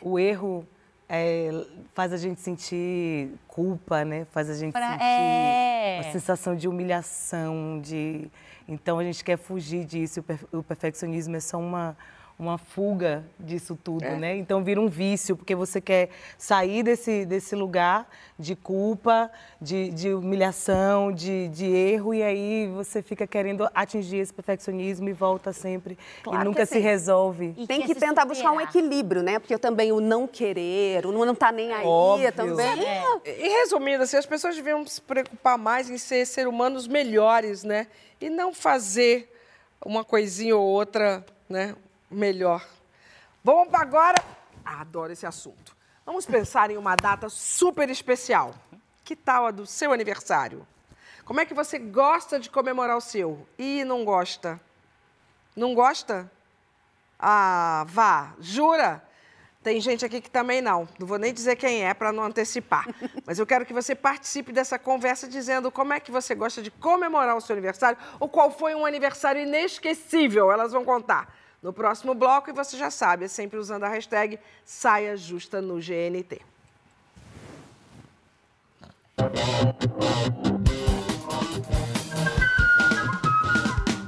[0.00, 0.66] o erro
[1.14, 1.50] é,
[1.94, 4.24] faz a gente sentir culpa, né?
[4.32, 6.00] Faz a gente Pra- sentir é.
[6.02, 8.30] uma sensação de humilhação, de
[8.66, 10.20] então a gente quer fugir disso.
[10.20, 11.94] O, per- o perfeccionismo é só uma
[12.42, 14.36] uma fuga disso tudo, né?
[14.36, 19.30] Então vira um vício porque você quer sair desse desse lugar de culpa,
[19.60, 25.12] de, de humilhação, de, de erro e aí você fica querendo atingir esse perfeccionismo e
[25.12, 27.54] volta sempre Claro e que nunca se assim, resolve.
[27.56, 28.68] E Tem que se tentar buscar um superar.
[28.76, 29.38] equilíbrio, né?
[29.38, 32.32] Porque também o não querer, o não tá nem aí Óbvio.
[32.32, 32.82] também.
[33.24, 37.86] E resumindo, assim, as pessoas deviam se preocupar mais em ser ser humanos melhores, né?
[38.20, 39.32] E não fazer
[39.84, 41.76] uma coisinha ou outra, né?
[42.12, 42.64] Melhor.
[43.42, 44.22] Vamos para agora.
[44.64, 45.74] Ah, adoro esse assunto.
[46.04, 48.54] Vamos pensar em uma data super especial.
[49.02, 50.66] Que tal a do seu aniversário?
[51.24, 53.46] Como é que você gosta de comemorar o seu?
[53.58, 54.60] Ih, não gosta.
[55.56, 56.30] Não gosta?
[57.18, 58.34] Ah, vá.
[58.38, 59.02] Jura?
[59.62, 60.86] Tem gente aqui que também não.
[60.98, 62.86] Não vou nem dizer quem é para não antecipar.
[63.24, 66.70] Mas eu quero que você participe dessa conversa dizendo como é que você gosta de
[66.70, 70.52] comemorar o seu aniversário ou qual foi um aniversário inesquecível.
[70.52, 74.38] Elas vão contar no próximo bloco e você já sabe, é sempre usando a hashtag
[74.64, 76.42] Saia Justa no GNT.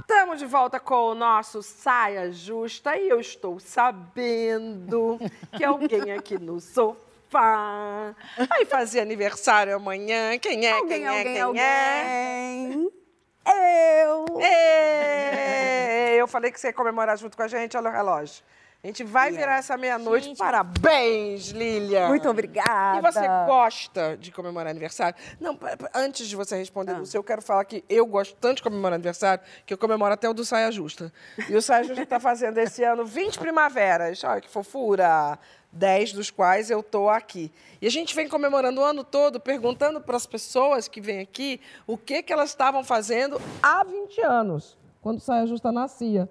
[0.01, 5.21] Estamos de volta com o nosso Saia Justa e eu estou sabendo
[5.57, 10.37] que alguém aqui no sofá vai fazer aniversário amanhã.
[10.39, 10.73] Quem é?
[10.73, 11.09] Alguém, quem é?
[11.09, 11.63] alguém, quem alguém.
[11.63, 13.04] é?
[13.47, 14.41] Eu!
[14.41, 18.43] Ê, Eu falei que você ia comemorar junto com a gente, olha o relógio.
[18.83, 20.37] A gente vai virar essa meia-noite.
[20.37, 22.07] Parabéns, Lilia!
[22.09, 22.99] Muito obrigada.
[22.99, 25.17] E você gosta de comemorar aniversário?
[25.41, 25.59] Não,
[25.95, 27.03] antes de você responder Ah.
[27.15, 30.35] eu quero falar que eu gosto tanto de comemorar aniversário que eu comemoro até o
[30.35, 31.11] do Saia Justa.
[31.49, 34.23] E o Saia Justa está fazendo esse ano 20 primaveras.
[34.23, 35.39] Olha que fofura!
[35.75, 37.53] 10 dos quais eu estou aqui.
[37.83, 41.61] E a gente vem comemorando o ano todo, perguntando para as pessoas que vêm aqui
[41.87, 46.29] o que, que elas estavam fazendo há 20 anos, quando o Saia Justa nascia.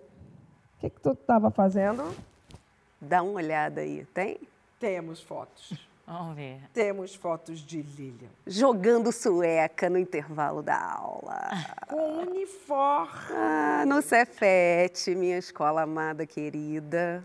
[0.77, 2.03] O que, que tu estava fazendo?
[2.99, 4.39] Dá uma olhada aí, tem?
[4.79, 5.73] Temos fotos.
[6.05, 6.59] Vamos ver.
[6.73, 8.27] Temos fotos de Lilian.
[8.45, 11.49] Jogando sueca no intervalo da aula.
[11.87, 13.33] Com uniforme.
[13.33, 17.23] Ah, no Cefete, minha escola amada, querida.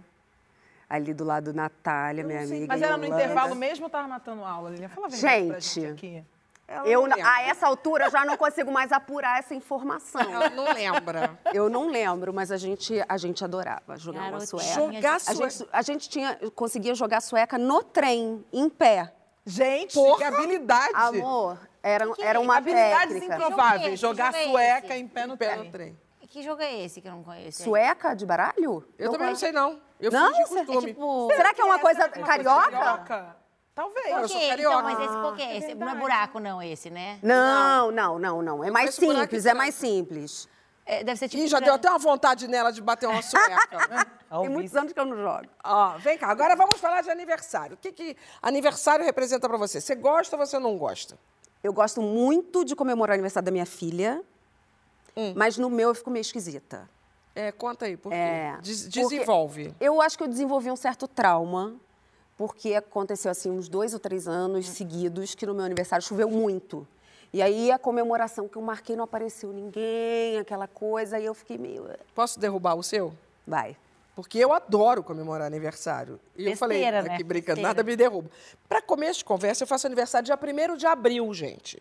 [0.89, 2.67] Ali do lado Natália, minha amiga.
[2.69, 3.23] Mas era no Yolanda.
[3.23, 4.89] intervalo mesmo ou tava matando aula, Lilian?
[4.89, 6.25] Fala a verdade pra Gente, gente aqui.
[6.87, 10.21] eu, não a essa altura eu já não consigo mais apurar essa informação.
[10.23, 11.39] Ela não lembra.
[11.53, 14.63] Eu não lembro, mas a gente, a gente adorava jogar uma Garotinha.
[14.63, 14.93] sueca.
[14.95, 15.51] Jogar A sueca.
[15.51, 19.13] gente, a gente tinha, conseguia jogar sueca no trem, em pé.
[19.45, 20.93] Gente, que habilidade!
[20.95, 23.35] Amor, era, Que era uma Habilidades técnica.
[23.35, 23.91] improváveis.
[23.91, 24.97] Que Jogar é sueca esse?
[25.03, 25.65] em pé no Pé trem.
[25.65, 25.99] no trem.
[26.31, 27.63] Que jogo é esse que eu não conheço?
[27.63, 28.85] Sueca de baralho?
[28.99, 29.81] Eu também não sei, não.
[30.01, 30.31] Eu Não?
[30.33, 30.87] Você- é costume.
[30.93, 31.29] Tipo.
[31.35, 32.71] Será que é uma coisa Uma carioca?
[32.71, 33.37] Carioca?
[33.75, 34.07] Talvez.
[34.11, 34.49] eu sou quê?
[34.49, 34.77] carioca.
[34.79, 35.43] Então, mas esse por quê?
[35.57, 37.19] Esse não é buraco, não, esse, né?
[37.23, 38.65] Não, não, não, não.
[38.65, 40.49] É mais simples, é mais simples.
[40.85, 41.43] É, deve ser tipo.
[41.43, 43.59] Ih, já deu até uma vontade nela de bater uma sueca.
[44.41, 45.47] Tem muitos anos que eu não jogo.
[45.63, 47.75] Ó, vem cá, agora vamos falar de aniversário.
[47.75, 49.81] O que, que aniversário representa pra você?
[49.81, 51.19] Você gosta ou você não gosta?
[51.63, 54.23] Eu gosto muito de comemorar o aniversário da minha filha,
[55.17, 55.35] Hum.
[55.37, 56.89] mas no meu eu fico meio esquisita.
[57.41, 58.17] É, conta aí, por quê?
[58.17, 59.73] É, Des- porque desenvolve.
[59.81, 61.77] Eu acho que eu desenvolvi um certo trauma,
[62.37, 66.85] porque aconteceu assim uns dois ou três anos seguidos que no meu aniversário choveu muito.
[67.33, 71.59] E aí a comemoração que eu marquei não apareceu ninguém, aquela coisa, e eu fiquei
[71.59, 71.87] meio.
[71.89, 73.15] "Ah, Posso derrubar o seu?
[73.47, 73.77] Vai.
[74.17, 76.19] Porque eu adoro comemorar aniversário.
[76.37, 77.29] E eu falei Besteira, aqui né?
[77.29, 77.69] brincando, Besteira.
[77.69, 78.29] nada me derruba.
[78.69, 81.79] Para começo de conversa, eu faço aniversário dia 1 de abril, gente.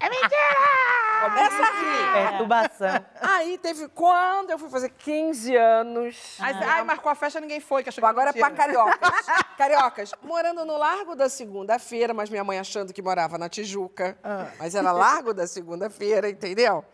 [0.00, 1.20] É mentira!
[1.22, 2.12] Começa aqui.
[2.14, 3.06] Perturbação.
[3.20, 6.36] Aí teve quando eu fui fazer 15 anos.
[6.38, 7.82] Ai, ai, marcou a festa, ninguém foi.
[7.82, 9.26] Que achou que Agora é pra cariocas.
[9.58, 14.16] Cariocas, morando no Largo da Segunda-feira, mas minha mãe achando que morava na Tijuca.
[14.58, 16.84] Mas era Largo da Segunda-feira, entendeu?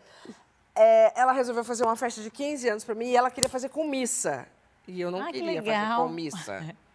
[0.75, 3.69] É, ela resolveu fazer uma festa de 15 anos pra mim e ela queria fazer
[3.69, 4.47] com missa.
[4.87, 6.03] E eu não Ah, que queria fazer legal.
[6.03, 6.75] com missa.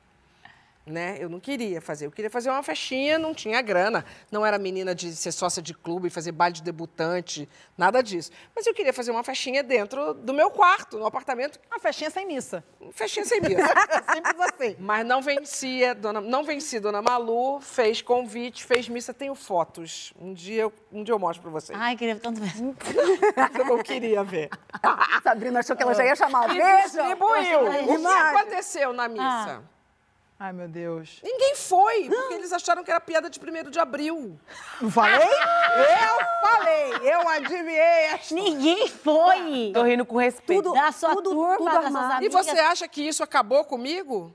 [0.87, 1.17] né?
[1.19, 2.07] Eu não queria fazer.
[2.07, 4.05] Eu queria fazer uma festinha, não tinha grana.
[4.31, 8.31] Não era menina de ser sócia de clube, fazer baile de debutante, nada disso.
[8.55, 11.61] Mas eu queria fazer uma festinha dentro do meu quarto, no apartamento.
[11.71, 12.65] Uma festinha sem missa.
[12.93, 13.63] Festinha sem missa.
[14.13, 14.77] Simples assim.
[14.79, 20.13] Mas não vencia, dona, não venci Dona Malu, fez convite, fez missa, tenho fotos.
[20.19, 21.79] Um dia eu, um dia eu mostro pra vocês.
[21.79, 22.53] Ai, queria tanto ver.
[23.59, 24.51] Eu não queria ver.
[25.23, 26.51] Sabrina achou que ela já ia chamar.
[26.55, 26.83] E Beijo!
[26.83, 27.95] distribuiu.
[27.95, 29.63] O que aconteceu na missa?
[30.45, 31.21] Ai, meu Deus.
[31.23, 34.37] Ninguém foi, porque eles acharam que era piada de 1 de abril.
[34.81, 35.15] Não falei?
[35.23, 37.13] Eu falei.
[37.13, 38.07] Eu adivinhei.
[38.07, 39.71] esta- Ninguém foi!
[39.73, 40.65] Tô rindo com respeito.
[40.65, 42.23] Tudo- Da sua tudo- turma, tudo das suas.
[42.23, 44.35] E você acha que isso acabou comigo?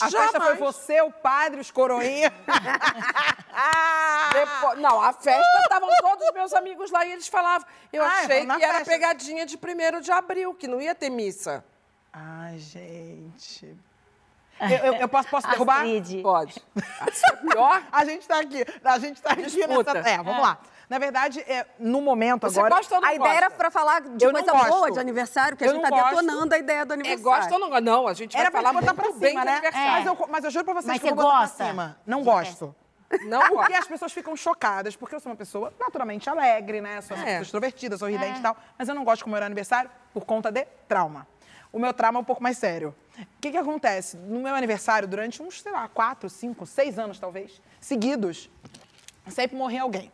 [0.00, 0.58] A festa foi Jamais.
[0.58, 2.32] você, o padre, os coroinha.
[4.32, 7.64] Depois- não, a festa estavam todos os meus amigos lá e eles falavam.
[7.92, 8.90] Eu Ah, achei na que era festa.
[8.90, 11.64] pegadinha de 1 de abril, que não ia ter missa.
[12.12, 13.76] Ai, gente.
[14.60, 15.82] Eu, eu- eu posso, posso derrubar?
[15.82, 16.22] Astrid.
[16.22, 16.62] Pode.
[17.12, 17.82] Isso é pior.
[17.92, 18.64] A gente tá aqui.
[18.84, 19.94] A gente tá aqui Disputa.
[19.94, 20.08] nessa.
[20.08, 20.58] É, vamos lá.
[20.88, 22.74] Na verdade, é, no momento Você agora.
[22.76, 23.44] gosta ou não A ideia gosta?
[23.46, 25.96] era pra falar de Eu coisa boa de aniversário, que a Eu gente não tá
[25.96, 26.10] gosto.
[26.20, 27.22] detonando a ideia do É, aniversário.
[27.24, 27.80] gosta ou não gosta?
[27.80, 29.52] Não, a gente vai Era pra falar botar pra cima, né?
[29.52, 29.90] aniversário.
[29.92, 31.56] Mas, eu, mas eu juro pra vocês Mas que eu você vou botar gosta?
[31.56, 31.96] pra cima.
[32.06, 32.74] Não gosto.
[33.24, 37.00] Não Porque as pessoas ficam chocadas, porque eu sou uma pessoa naturalmente alegre, né?
[37.00, 37.26] Sou uma É.
[37.26, 38.56] pessoa extrovertida, sorridente e tal.
[38.78, 41.26] Mas eu não gosto de comemorar aniversário por conta de trauma.
[41.72, 42.94] O meu trauma é um pouco mais sério.
[43.18, 44.16] O que, que acontece?
[44.16, 48.50] No meu aniversário, durante uns, sei lá, quatro, cinco, seis anos talvez, seguidos,
[49.28, 50.10] sempre morria alguém.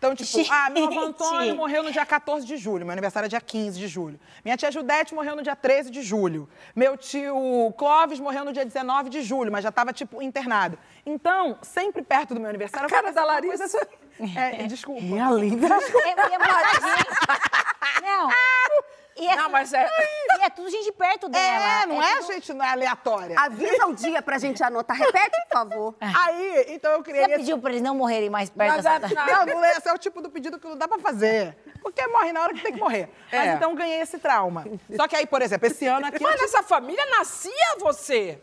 [0.00, 1.08] Então, tipo, ah, meu avô Gente.
[1.08, 4.18] Antônio morreu no dia 14 de julho, meu aniversário é dia 15 de julho.
[4.42, 6.48] Minha tia Judete morreu no dia 13 de julho.
[6.74, 10.78] Meu tio Clóvis morreu no dia 19 de julho, mas já tava, tipo, internado.
[11.04, 12.86] Então, sempre perto do meu aniversário...
[12.86, 13.86] A cara da Larissa.
[14.36, 15.02] É, desculpa.
[15.02, 15.66] Minha linda.
[15.66, 16.38] É, é
[18.00, 18.30] Não.
[19.16, 19.86] E é, Não, mas é.
[20.38, 21.82] e é tudo gente perto dela.
[21.82, 23.38] É, não é, tudo- gente, não é aleatória.
[23.38, 24.96] Avisa o dia pra gente anotar.
[24.96, 25.94] Repete, por favor.
[26.00, 29.26] Aí, então eu criei Você pediu pra eles não morrerem mais perto Mas é- sua
[29.26, 31.56] Não, não, esse é o tipo do pedido que não dá pra fazer.
[31.82, 33.08] Porque morre na hora que tem que morrer.
[33.32, 33.52] Mas É.
[33.54, 34.64] então ganhei esse trauma.
[34.96, 36.22] Só que aí, por exemplo, esse ano aqui.
[36.22, 38.40] Mas nessa família nascia você.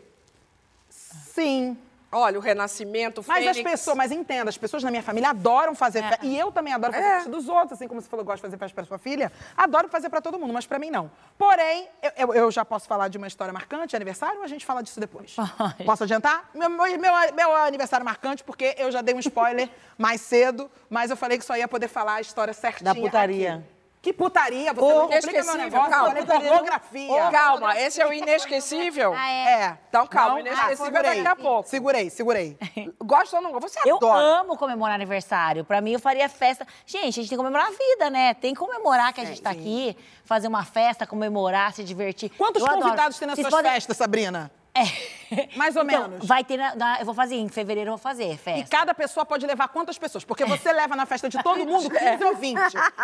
[0.88, 1.76] Sim.
[2.10, 3.70] Olha, o renascimento, o Mas as Fênix.
[3.70, 6.24] pessoas, mas entenda, as pessoas na minha família adoram fazer festa.
[6.24, 7.14] E eu também adoro fazer É.
[7.16, 9.30] festa dos outros, assim como você falou, gosta de fazer festa pra sua filha.
[9.54, 11.10] Adoro fazer pra todo mundo, mas pra mim não.
[11.36, 14.64] Porém, eu, eu- eu já posso falar de uma história marcante, aniversário, ou a gente
[14.64, 15.36] fala disso depois?
[15.84, 16.48] Posso adiantar?
[16.54, 21.10] Meu, meu, meu- meu aniversário marcante, porque eu já dei um spoiler mais cedo, mas
[21.10, 22.94] eu falei que só ia poder falar a história certinha.
[22.94, 23.56] Da putaria.
[23.56, 23.77] aqui.
[24.00, 24.72] Que putaria?
[24.72, 26.18] Você Ô, não complica meu inesquecível, negócio, calma.
[26.18, 27.30] eu pornografia.
[27.32, 29.12] Calma, esse é o inesquecível?
[29.16, 29.44] Ah, é.
[29.62, 29.78] É.
[29.88, 30.40] Então, calma, Não?
[30.40, 31.22] inesquecível Ah, segurei.
[31.22, 31.68] daqui a pouco.
[31.68, 32.58] Segurei, segurei.
[33.02, 33.68] Gosta ou não gosta?
[33.68, 34.20] Você Eu adora.
[34.40, 35.64] amo comemorar aniversário.
[35.64, 36.64] Pra mim, eu faria festa.
[36.86, 38.34] Gente, a gente tem que comemorar a vida, né?
[38.34, 42.30] Tem que comemorar que a gente tá aqui, fazer uma festa, comemorar, se divertir.
[42.30, 42.82] Quantos Eu adoro.
[42.84, 44.50] convidados tem nas Vocês suas podem- festas, Sabrina?
[44.74, 45.48] É.
[45.56, 46.26] Mais ou Então, menos.
[46.26, 48.60] Vai ter na, na- Eu vou fazer, em fevereiro eu vou fazer festa.
[48.60, 50.24] E cada pessoa pode levar quantas pessoas?
[50.24, 52.58] Porque você leva na festa de todo mundo 15 ou 20.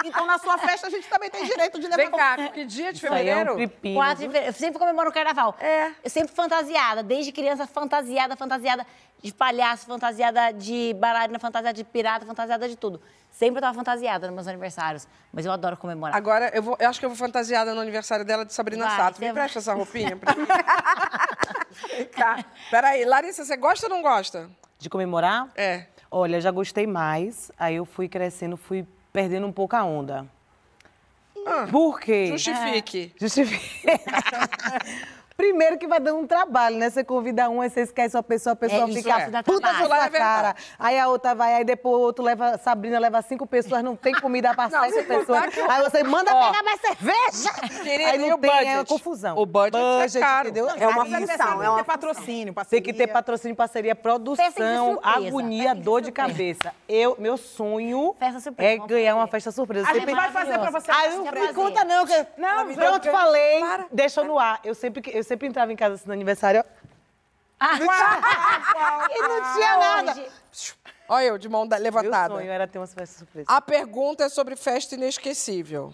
[0.04, 1.96] Então, na sua festa, a gente também tem direito de levar...
[1.96, 3.56] Vem cá, que dia de Isso aí é um fevereiro?
[3.70, 3.94] pepino.
[3.96, 4.48] 4 de fevereiro.
[4.48, 5.56] Eu sempre comemoro o carnaval.
[5.60, 5.90] É.
[6.02, 8.86] Eu sempre fantasiada, desde criança, fantasiada, fantasiada
[9.22, 13.00] de palhaço, fantasiada de bailarina, fantasiada de pirata, fantasiada de tudo.
[13.34, 15.08] Sempre eu tava fantasiada nos meus aniversários.
[15.32, 16.16] Mas eu adoro comemorar.
[16.16, 18.96] Agora, eu, vou, eu acho que eu vou fantasiada no aniversário dela de Sabrina Vai,
[18.96, 19.14] Sato.
[19.16, 19.30] Me vai.
[19.30, 20.46] empresta essa roupinha pra mim?
[22.12, 22.44] Cá.
[22.70, 24.48] Peraí, Larissa, você gosta ou não gosta?
[24.78, 25.48] De comemorar?
[25.56, 25.86] É.
[26.08, 27.50] Olha, já gostei mais.
[27.58, 30.24] Aí eu fui crescendo, fui perdendo um pouco a onda.
[31.72, 32.28] Por quê?
[32.28, 33.12] Justifique.
[33.20, 33.84] Justifique.
[35.36, 36.88] Primeiro que vai dando um trabalho, né?
[36.88, 39.42] Você convida um, aí você esquece uma pessoa, a pessoa É, fica é.
[39.42, 39.86] Puta trabalho.
[39.86, 40.54] sua É cara.
[40.78, 44.14] Aí a outra vai, aí depois o outro leva, Sabrina leva cinco pessoas, não tem
[44.14, 45.46] comida pra sem pessoas.
[45.46, 46.46] que- Aí você manda Ó.
[46.46, 47.50] pegar mais cerveja.
[47.82, 48.74] Querida, aí não tem, é budget?
[48.76, 49.36] uma confusão.
[49.36, 50.48] O budget é caro.
[50.48, 50.68] entendeu?
[50.70, 51.26] É uma Aí função,
[51.58, 52.82] tem é uma ter patrocínio, Tem parceria.
[52.84, 56.72] que ter patrocínio, parceria, produção, surpresa, agonia, dor de cabeça.
[56.88, 58.14] Eu, meu sonho
[58.58, 59.88] é ganhar uma festa surpresa.
[59.88, 60.90] A Você gente vai fazer pra você.
[60.92, 61.46] Ai, essa não surpresa.
[61.48, 62.06] me conta não.
[62.06, 62.26] Que...
[62.38, 63.62] Não, pronto, deu- falei.
[63.90, 64.60] Deixa no ar.
[64.62, 66.62] Eu sempre, que- eu sempre entrava em casa assim, no aniversário
[67.58, 67.78] Ah,
[69.10, 70.26] e não tinha nada.
[71.08, 72.34] Olha eu, de mão da- Meu levantada.
[72.34, 73.46] sonho era ter uma festa surpresa.
[73.48, 75.92] A pergunta é sobre festa inesquecível.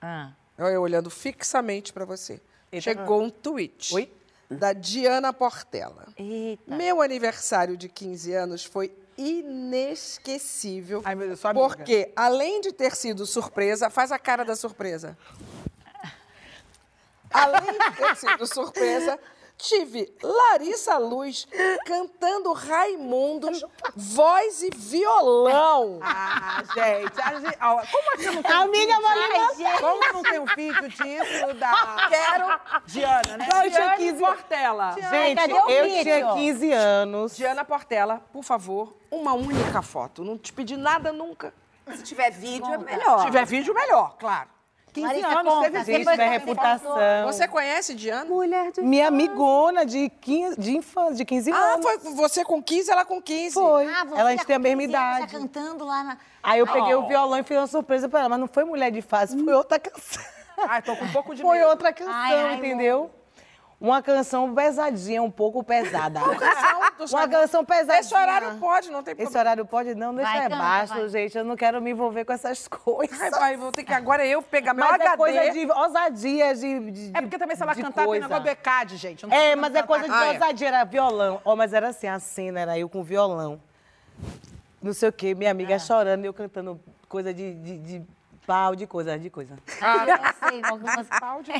[0.00, 0.30] Ah.
[0.58, 2.40] Olha eu olhando fixamente pra você.
[2.70, 2.82] Eita.
[2.82, 3.94] Chegou um tweet.
[3.94, 4.12] Oi?
[4.50, 6.06] Da Diana Portela.
[6.16, 6.74] Eita.
[6.74, 11.02] Meu aniversário de 15 anos foi inesquecível.
[11.04, 11.66] Ai, meu Deus, sua amiga.
[11.68, 15.16] Porque, além de ter sido surpresa, faz a cara da surpresa.
[17.32, 19.18] Além de ter sido surpresa,
[19.56, 21.46] tive Larissa Luz
[21.84, 23.64] cantando Raimundos,
[23.96, 25.98] voz e violão.
[26.02, 29.56] Ah, gente, a gente- ó, como é que não tem um Amiga, vídeo?
[29.56, 29.80] Gente.
[29.80, 33.46] Como não tem um vídeo disso da Quero Diana, né?
[33.48, 34.92] Eu tinha Diana 15 Portela.
[34.92, 36.02] Gente, cadê o eu vídeo?
[36.02, 37.36] tinha 15 anos.
[37.36, 40.22] Diana Portela, por favor, uma única foto.
[40.24, 41.52] Não te pedi nada nunca.
[41.96, 42.84] Se tiver vídeo, é Conta.
[42.90, 43.18] melhor.
[43.20, 44.48] Se tiver vídeo, melhor, claro.
[44.92, 46.96] 15 Larissa, anos, conta, teve você Gente, foi minha reputação.
[47.26, 48.24] Você conhece Diana?
[48.24, 51.84] Mulher de Minha amigona de 15, de infância, de 15 Ah, anos.
[51.86, 53.54] foi você com 15, ela com 15.
[53.54, 53.86] Foi.
[53.86, 55.32] Ah, você ela a gente tem a mesma 15 anos, idade.
[55.32, 56.18] Tá cantando lá na...
[56.42, 57.00] Aí eu peguei Oh.
[57.04, 59.52] o violão e fiz uma surpresa pra ela, mas não foi mulher de fase, foi
[59.54, 60.22] outra canção.
[60.68, 61.68] Ai, tô com um pouco de Foi medo.
[61.70, 63.10] outra canção, Ai, ai, entendeu?
[63.80, 66.20] Uma canção pesadinha, um pouco pesada.
[67.12, 68.00] Uma canção pesadinha.
[68.00, 69.40] Esse horário pode, não tem Esse problema.
[69.40, 69.94] horário pode?
[69.94, 71.08] Não, deixa Vai, é canta, baixo, vai.
[71.08, 71.38] gente.
[71.38, 73.20] Eu não quero me envolver com essas coisas.
[73.20, 75.10] Ai, vai, vou ter que agora eu pegar meu Mas HD.
[75.10, 78.22] é coisa de ousadia, de, de É porque também se ela de cantar, tem coisa.
[78.26, 79.24] negócio do ECAD, gente.
[79.24, 80.32] Não É, mas é coisa de Ah, é.
[80.32, 81.40] ousadia, era violão.
[81.44, 83.60] Ó, mas era assim, a cena era eu com violão.
[84.82, 85.78] Não sei o quê, minha amiga Ah.
[85.78, 88.02] chorando e eu cantando coisa de, de, de
[88.48, 89.58] pau, de coisa, de coisa.
[89.68, 91.06] Eu sei, algumas...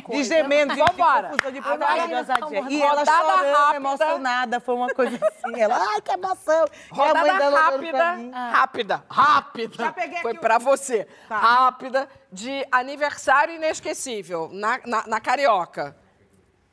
[0.09, 1.29] De gemendo, de, de Vambora.
[1.29, 3.75] confusão, de Agora putaria, E ela rodada chorando, rápida.
[3.75, 5.59] emocionada, foi uma coisa assim.
[5.59, 6.65] Ela, ai, que emoção.
[6.65, 8.31] E a mãe Rodada dela pra rápida, mim.
[8.31, 9.75] rápida, rápida.
[9.85, 11.07] Já peguei Foi aqui o- pra você.
[11.29, 15.95] Rápida, de aniversário inesquecível, na, na, na Carioca.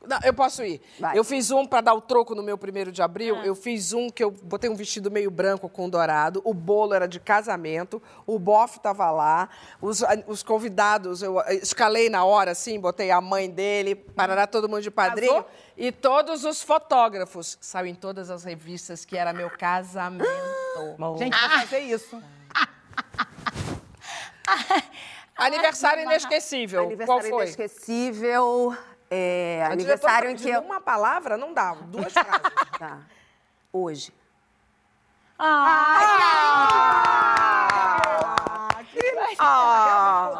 [0.06, 0.80] Não, eu posso ir.
[1.00, 1.18] Vai.
[1.18, 3.04] Eu fiz um pra dar o troco no meu primeiro de Ah.
[3.04, 3.36] abril.
[3.44, 6.40] Eu fiz um que eu botei um vestido meio branco com dourado.
[6.44, 8.02] O bolo era de casamento.
[8.26, 9.48] O bofe tava lá.
[9.80, 14.68] Os, os convidados, eu eh, escalei na hora, assim, botei a mãe dele, parará todo
[14.68, 15.32] mundo de padrinho.
[15.32, 15.50] Casou?
[15.76, 17.58] E todos os fotógrafos.
[17.60, 20.26] Saiu em todas as revistas que era meu casamento.
[21.18, 22.22] Gente, vou fazer isso.
[25.36, 26.84] Aniversário inesquecível.
[26.84, 27.42] Aniversário Qual foi?
[27.44, 28.76] inesquecível.
[29.10, 30.60] É, A aniversário em que eu.
[30.60, 32.40] Uma palavra não dá, duas frases.
[32.78, 32.98] Tá.
[33.72, 34.12] Hoje.
[35.38, 35.98] Ah,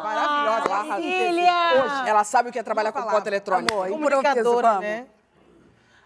[0.03, 0.95] Maravilhosa.
[0.97, 1.83] Filha!
[1.83, 3.73] Hoje, ela sabe o que é trabalhar com conta eletrônica.
[3.73, 4.81] Amor, improviso, Comunicadora, vamos.
[4.81, 5.05] né?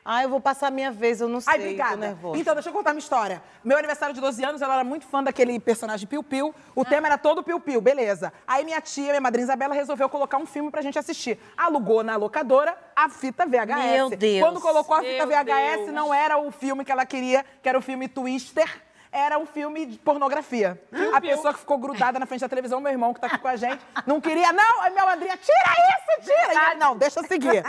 [0.03, 2.17] Ah, eu vou passar a minha vez, eu não sei, Ai, obrigada.
[2.35, 3.41] Então, deixa eu contar minha história.
[3.63, 6.55] Meu aniversário de 12 anos, ela era muito fã daquele personagem Piu Piu.
[6.75, 8.33] O tema era todo Piu Piu, beleza.
[8.47, 11.39] Aí minha tia, minha madrinha Isabela, resolveu colocar um filme pra gente assistir.
[11.55, 13.91] Alugou na locadora a fita VHS.
[13.91, 14.39] Meu Deus.
[14.41, 15.93] Quando colocou a fita Meu VHS, Deus.
[15.93, 18.81] não era o filme que ela queria, que era o filme Twister.
[19.11, 20.81] Era um filme de pornografia.
[21.13, 23.47] a pessoa que ficou grudada na frente da televisão, meu irmão que tá aqui com
[23.47, 24.53] a gente, não queria.
[24.53, 26.53] Não, aí minha madrinha, tira isso, tira!
[26.53, 27.61] E ele, não, deixa eu seguir.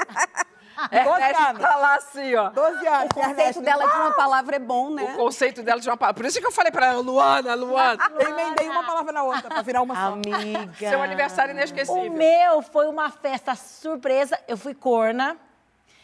[0.77, 1.63] 12 Ernesto anos.
[1.63, 2.51] tá lá assim, ó.
[2.51, 3.09] 12 anos.
[3.11, 5.05] O conceito dela de uma palavra é bom, né?
[5.05, 6.23] O conceito dela de uma palavra.
[6.23, 8.11] Por isso que eu falei pra ela, Luana, Luana.
[8.19, 10.13] Eu emendei uma palavra na outra, pra virar uma só.
[10.13, 10.89] Amiga.
[10.89, 12.13] Seu aniversário O inesquecível.
[12.13, 14.39] meu foi uma festa surpresa.
[14.49, 15.37] Eu fui corna.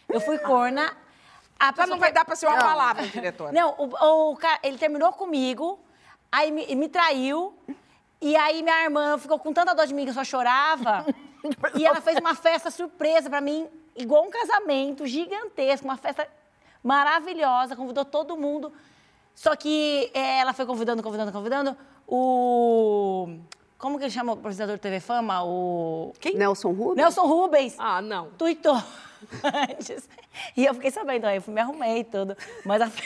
[0.09, 0.97] Eu fui corna.
[1.59, 3.53] A não vai dar pra ser uma palavra, diretora.
[3.53, 5.79] Não, o, o cara, ele terminou comigo,
[6.31, 7.53] aí me, me traiu,
[8.21, 11.05] e aí minha irmã ficou com tanta dor de mim que eu só chorava.
[11.75, 16.28] e ela fez uma festa surpresa pra mim, igual um casamento gigantesco, uma festa
[16.82, 18.72] maravilhosa, convidou todo mundo.
[19.34, 21.76] Só que eh, ela foi convidando, convidando, convidando.
[22.07, 23.28] O.
[23.78, 25.44] Como que ele chama o apresentador do TV Fama?
[25.44, 26.12] O.
[26.34, 26.96] Nelson Rubens?
[26.96, 27.76] Nelson Rubens.
[27.78, 28.30] Ah, não.
[28.30, 28.76] Tuitou
[29.71, 30.09] antes.
[30.57, 32.37] E eu fiquei sabendo, aí eu fui, me arrumei e tudo.
[32.64, 32.87] Mas a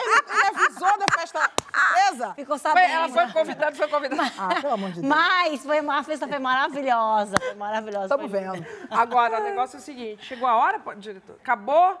[0.00, 2.34] Ele avisou da festa surpresa?
[2.34, 2.92] ficou Foi- sabendo.
[2.92, 4.22] ela foi convidada, foi convidada.
[4.38, 5.06] Ah, pelo amor de Deus.
[5.06, 8.04] Mas foi uma a festa foi maravilhosa, foi maravilhosa.
[8.06, 8.66] Estamos foi- vendo.
[8.90, 11.36] Agora, o negócio é o seguinte: chegou a hora, diretor?
[11.42, 11.92] Acabou?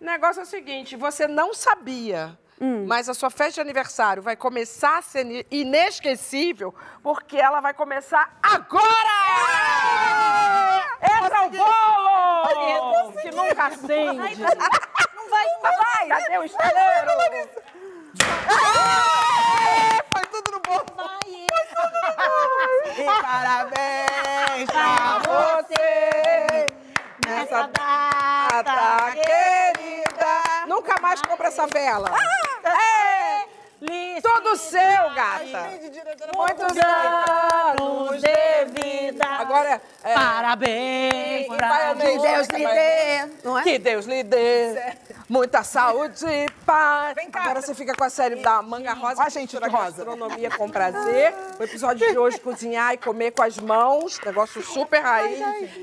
[0.00, 2.38] O negócio é o seguinte: você não sabia.
[2.88, 6.74] Mas a sua festa de aniversário vai começar a ser inesquecível,
[7.04, 9.87] porque ela vai começar agora!
[11.48, 13.12] O bolo!
[13.22, 14.42] Que nunca acende.
[15.14, 16.08] Não vai, não vai!
[16.08, 17.10] Cadê o estaleiro?
[20.12, 20.84] Foi tudo no bolo.
[20.94, 21.46] Vai,
[22.96, 26.66] E parabéns Pra você!
[27.26, 30.66] nessa data data querida!
[30.66, 32.10] Nunca mais compra essa vela!
[32.64, 32.97] É!
[33.80, 34.80] Liz, Tudo seu,
[35.14, 35.70] gata!
[36.36, 39.24] Muito anos de vida.
[39.24, 43.62] Agora, é, Parabéns e pra vai, Que Deus lhe dê, não é?
[43.62, 44.94] Que Deus lhe dê
[45.28, 47.14] muita saúde e paz.
[47.14, 47.42] Vem cá.
[47.42, 49.22] Agora você fica com a série da Manga Rosa.
[49.24, 49.68] Ó, gente, rosa.
[49.68, 51.32] gastronomia com prazer.
[51.60, 54.18] O episódio de hoje, cozinhar e comer com as mãos.
[54.26, 55.38] Negócio super raiz.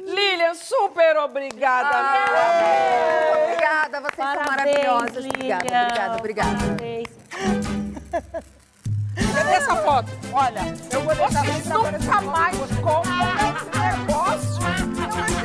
[0.06, 3.43] Lilian, super obrigada, meu amor.
[3.43, 5.24] Obrigada, vocês são Parabéns, maravilhosas.
[5.24, 5.56] Lilian.
[5.56, 6.58] Obrigada, obrigada, obrigada.
[6.58, 7.74] Parabéns.
[8.22, 10.11] Cadê essa foto?
[10.32, 10.61] Olha,
[10.91, 15.45] eu vou deixar vocês nunca mais compram esse negócio.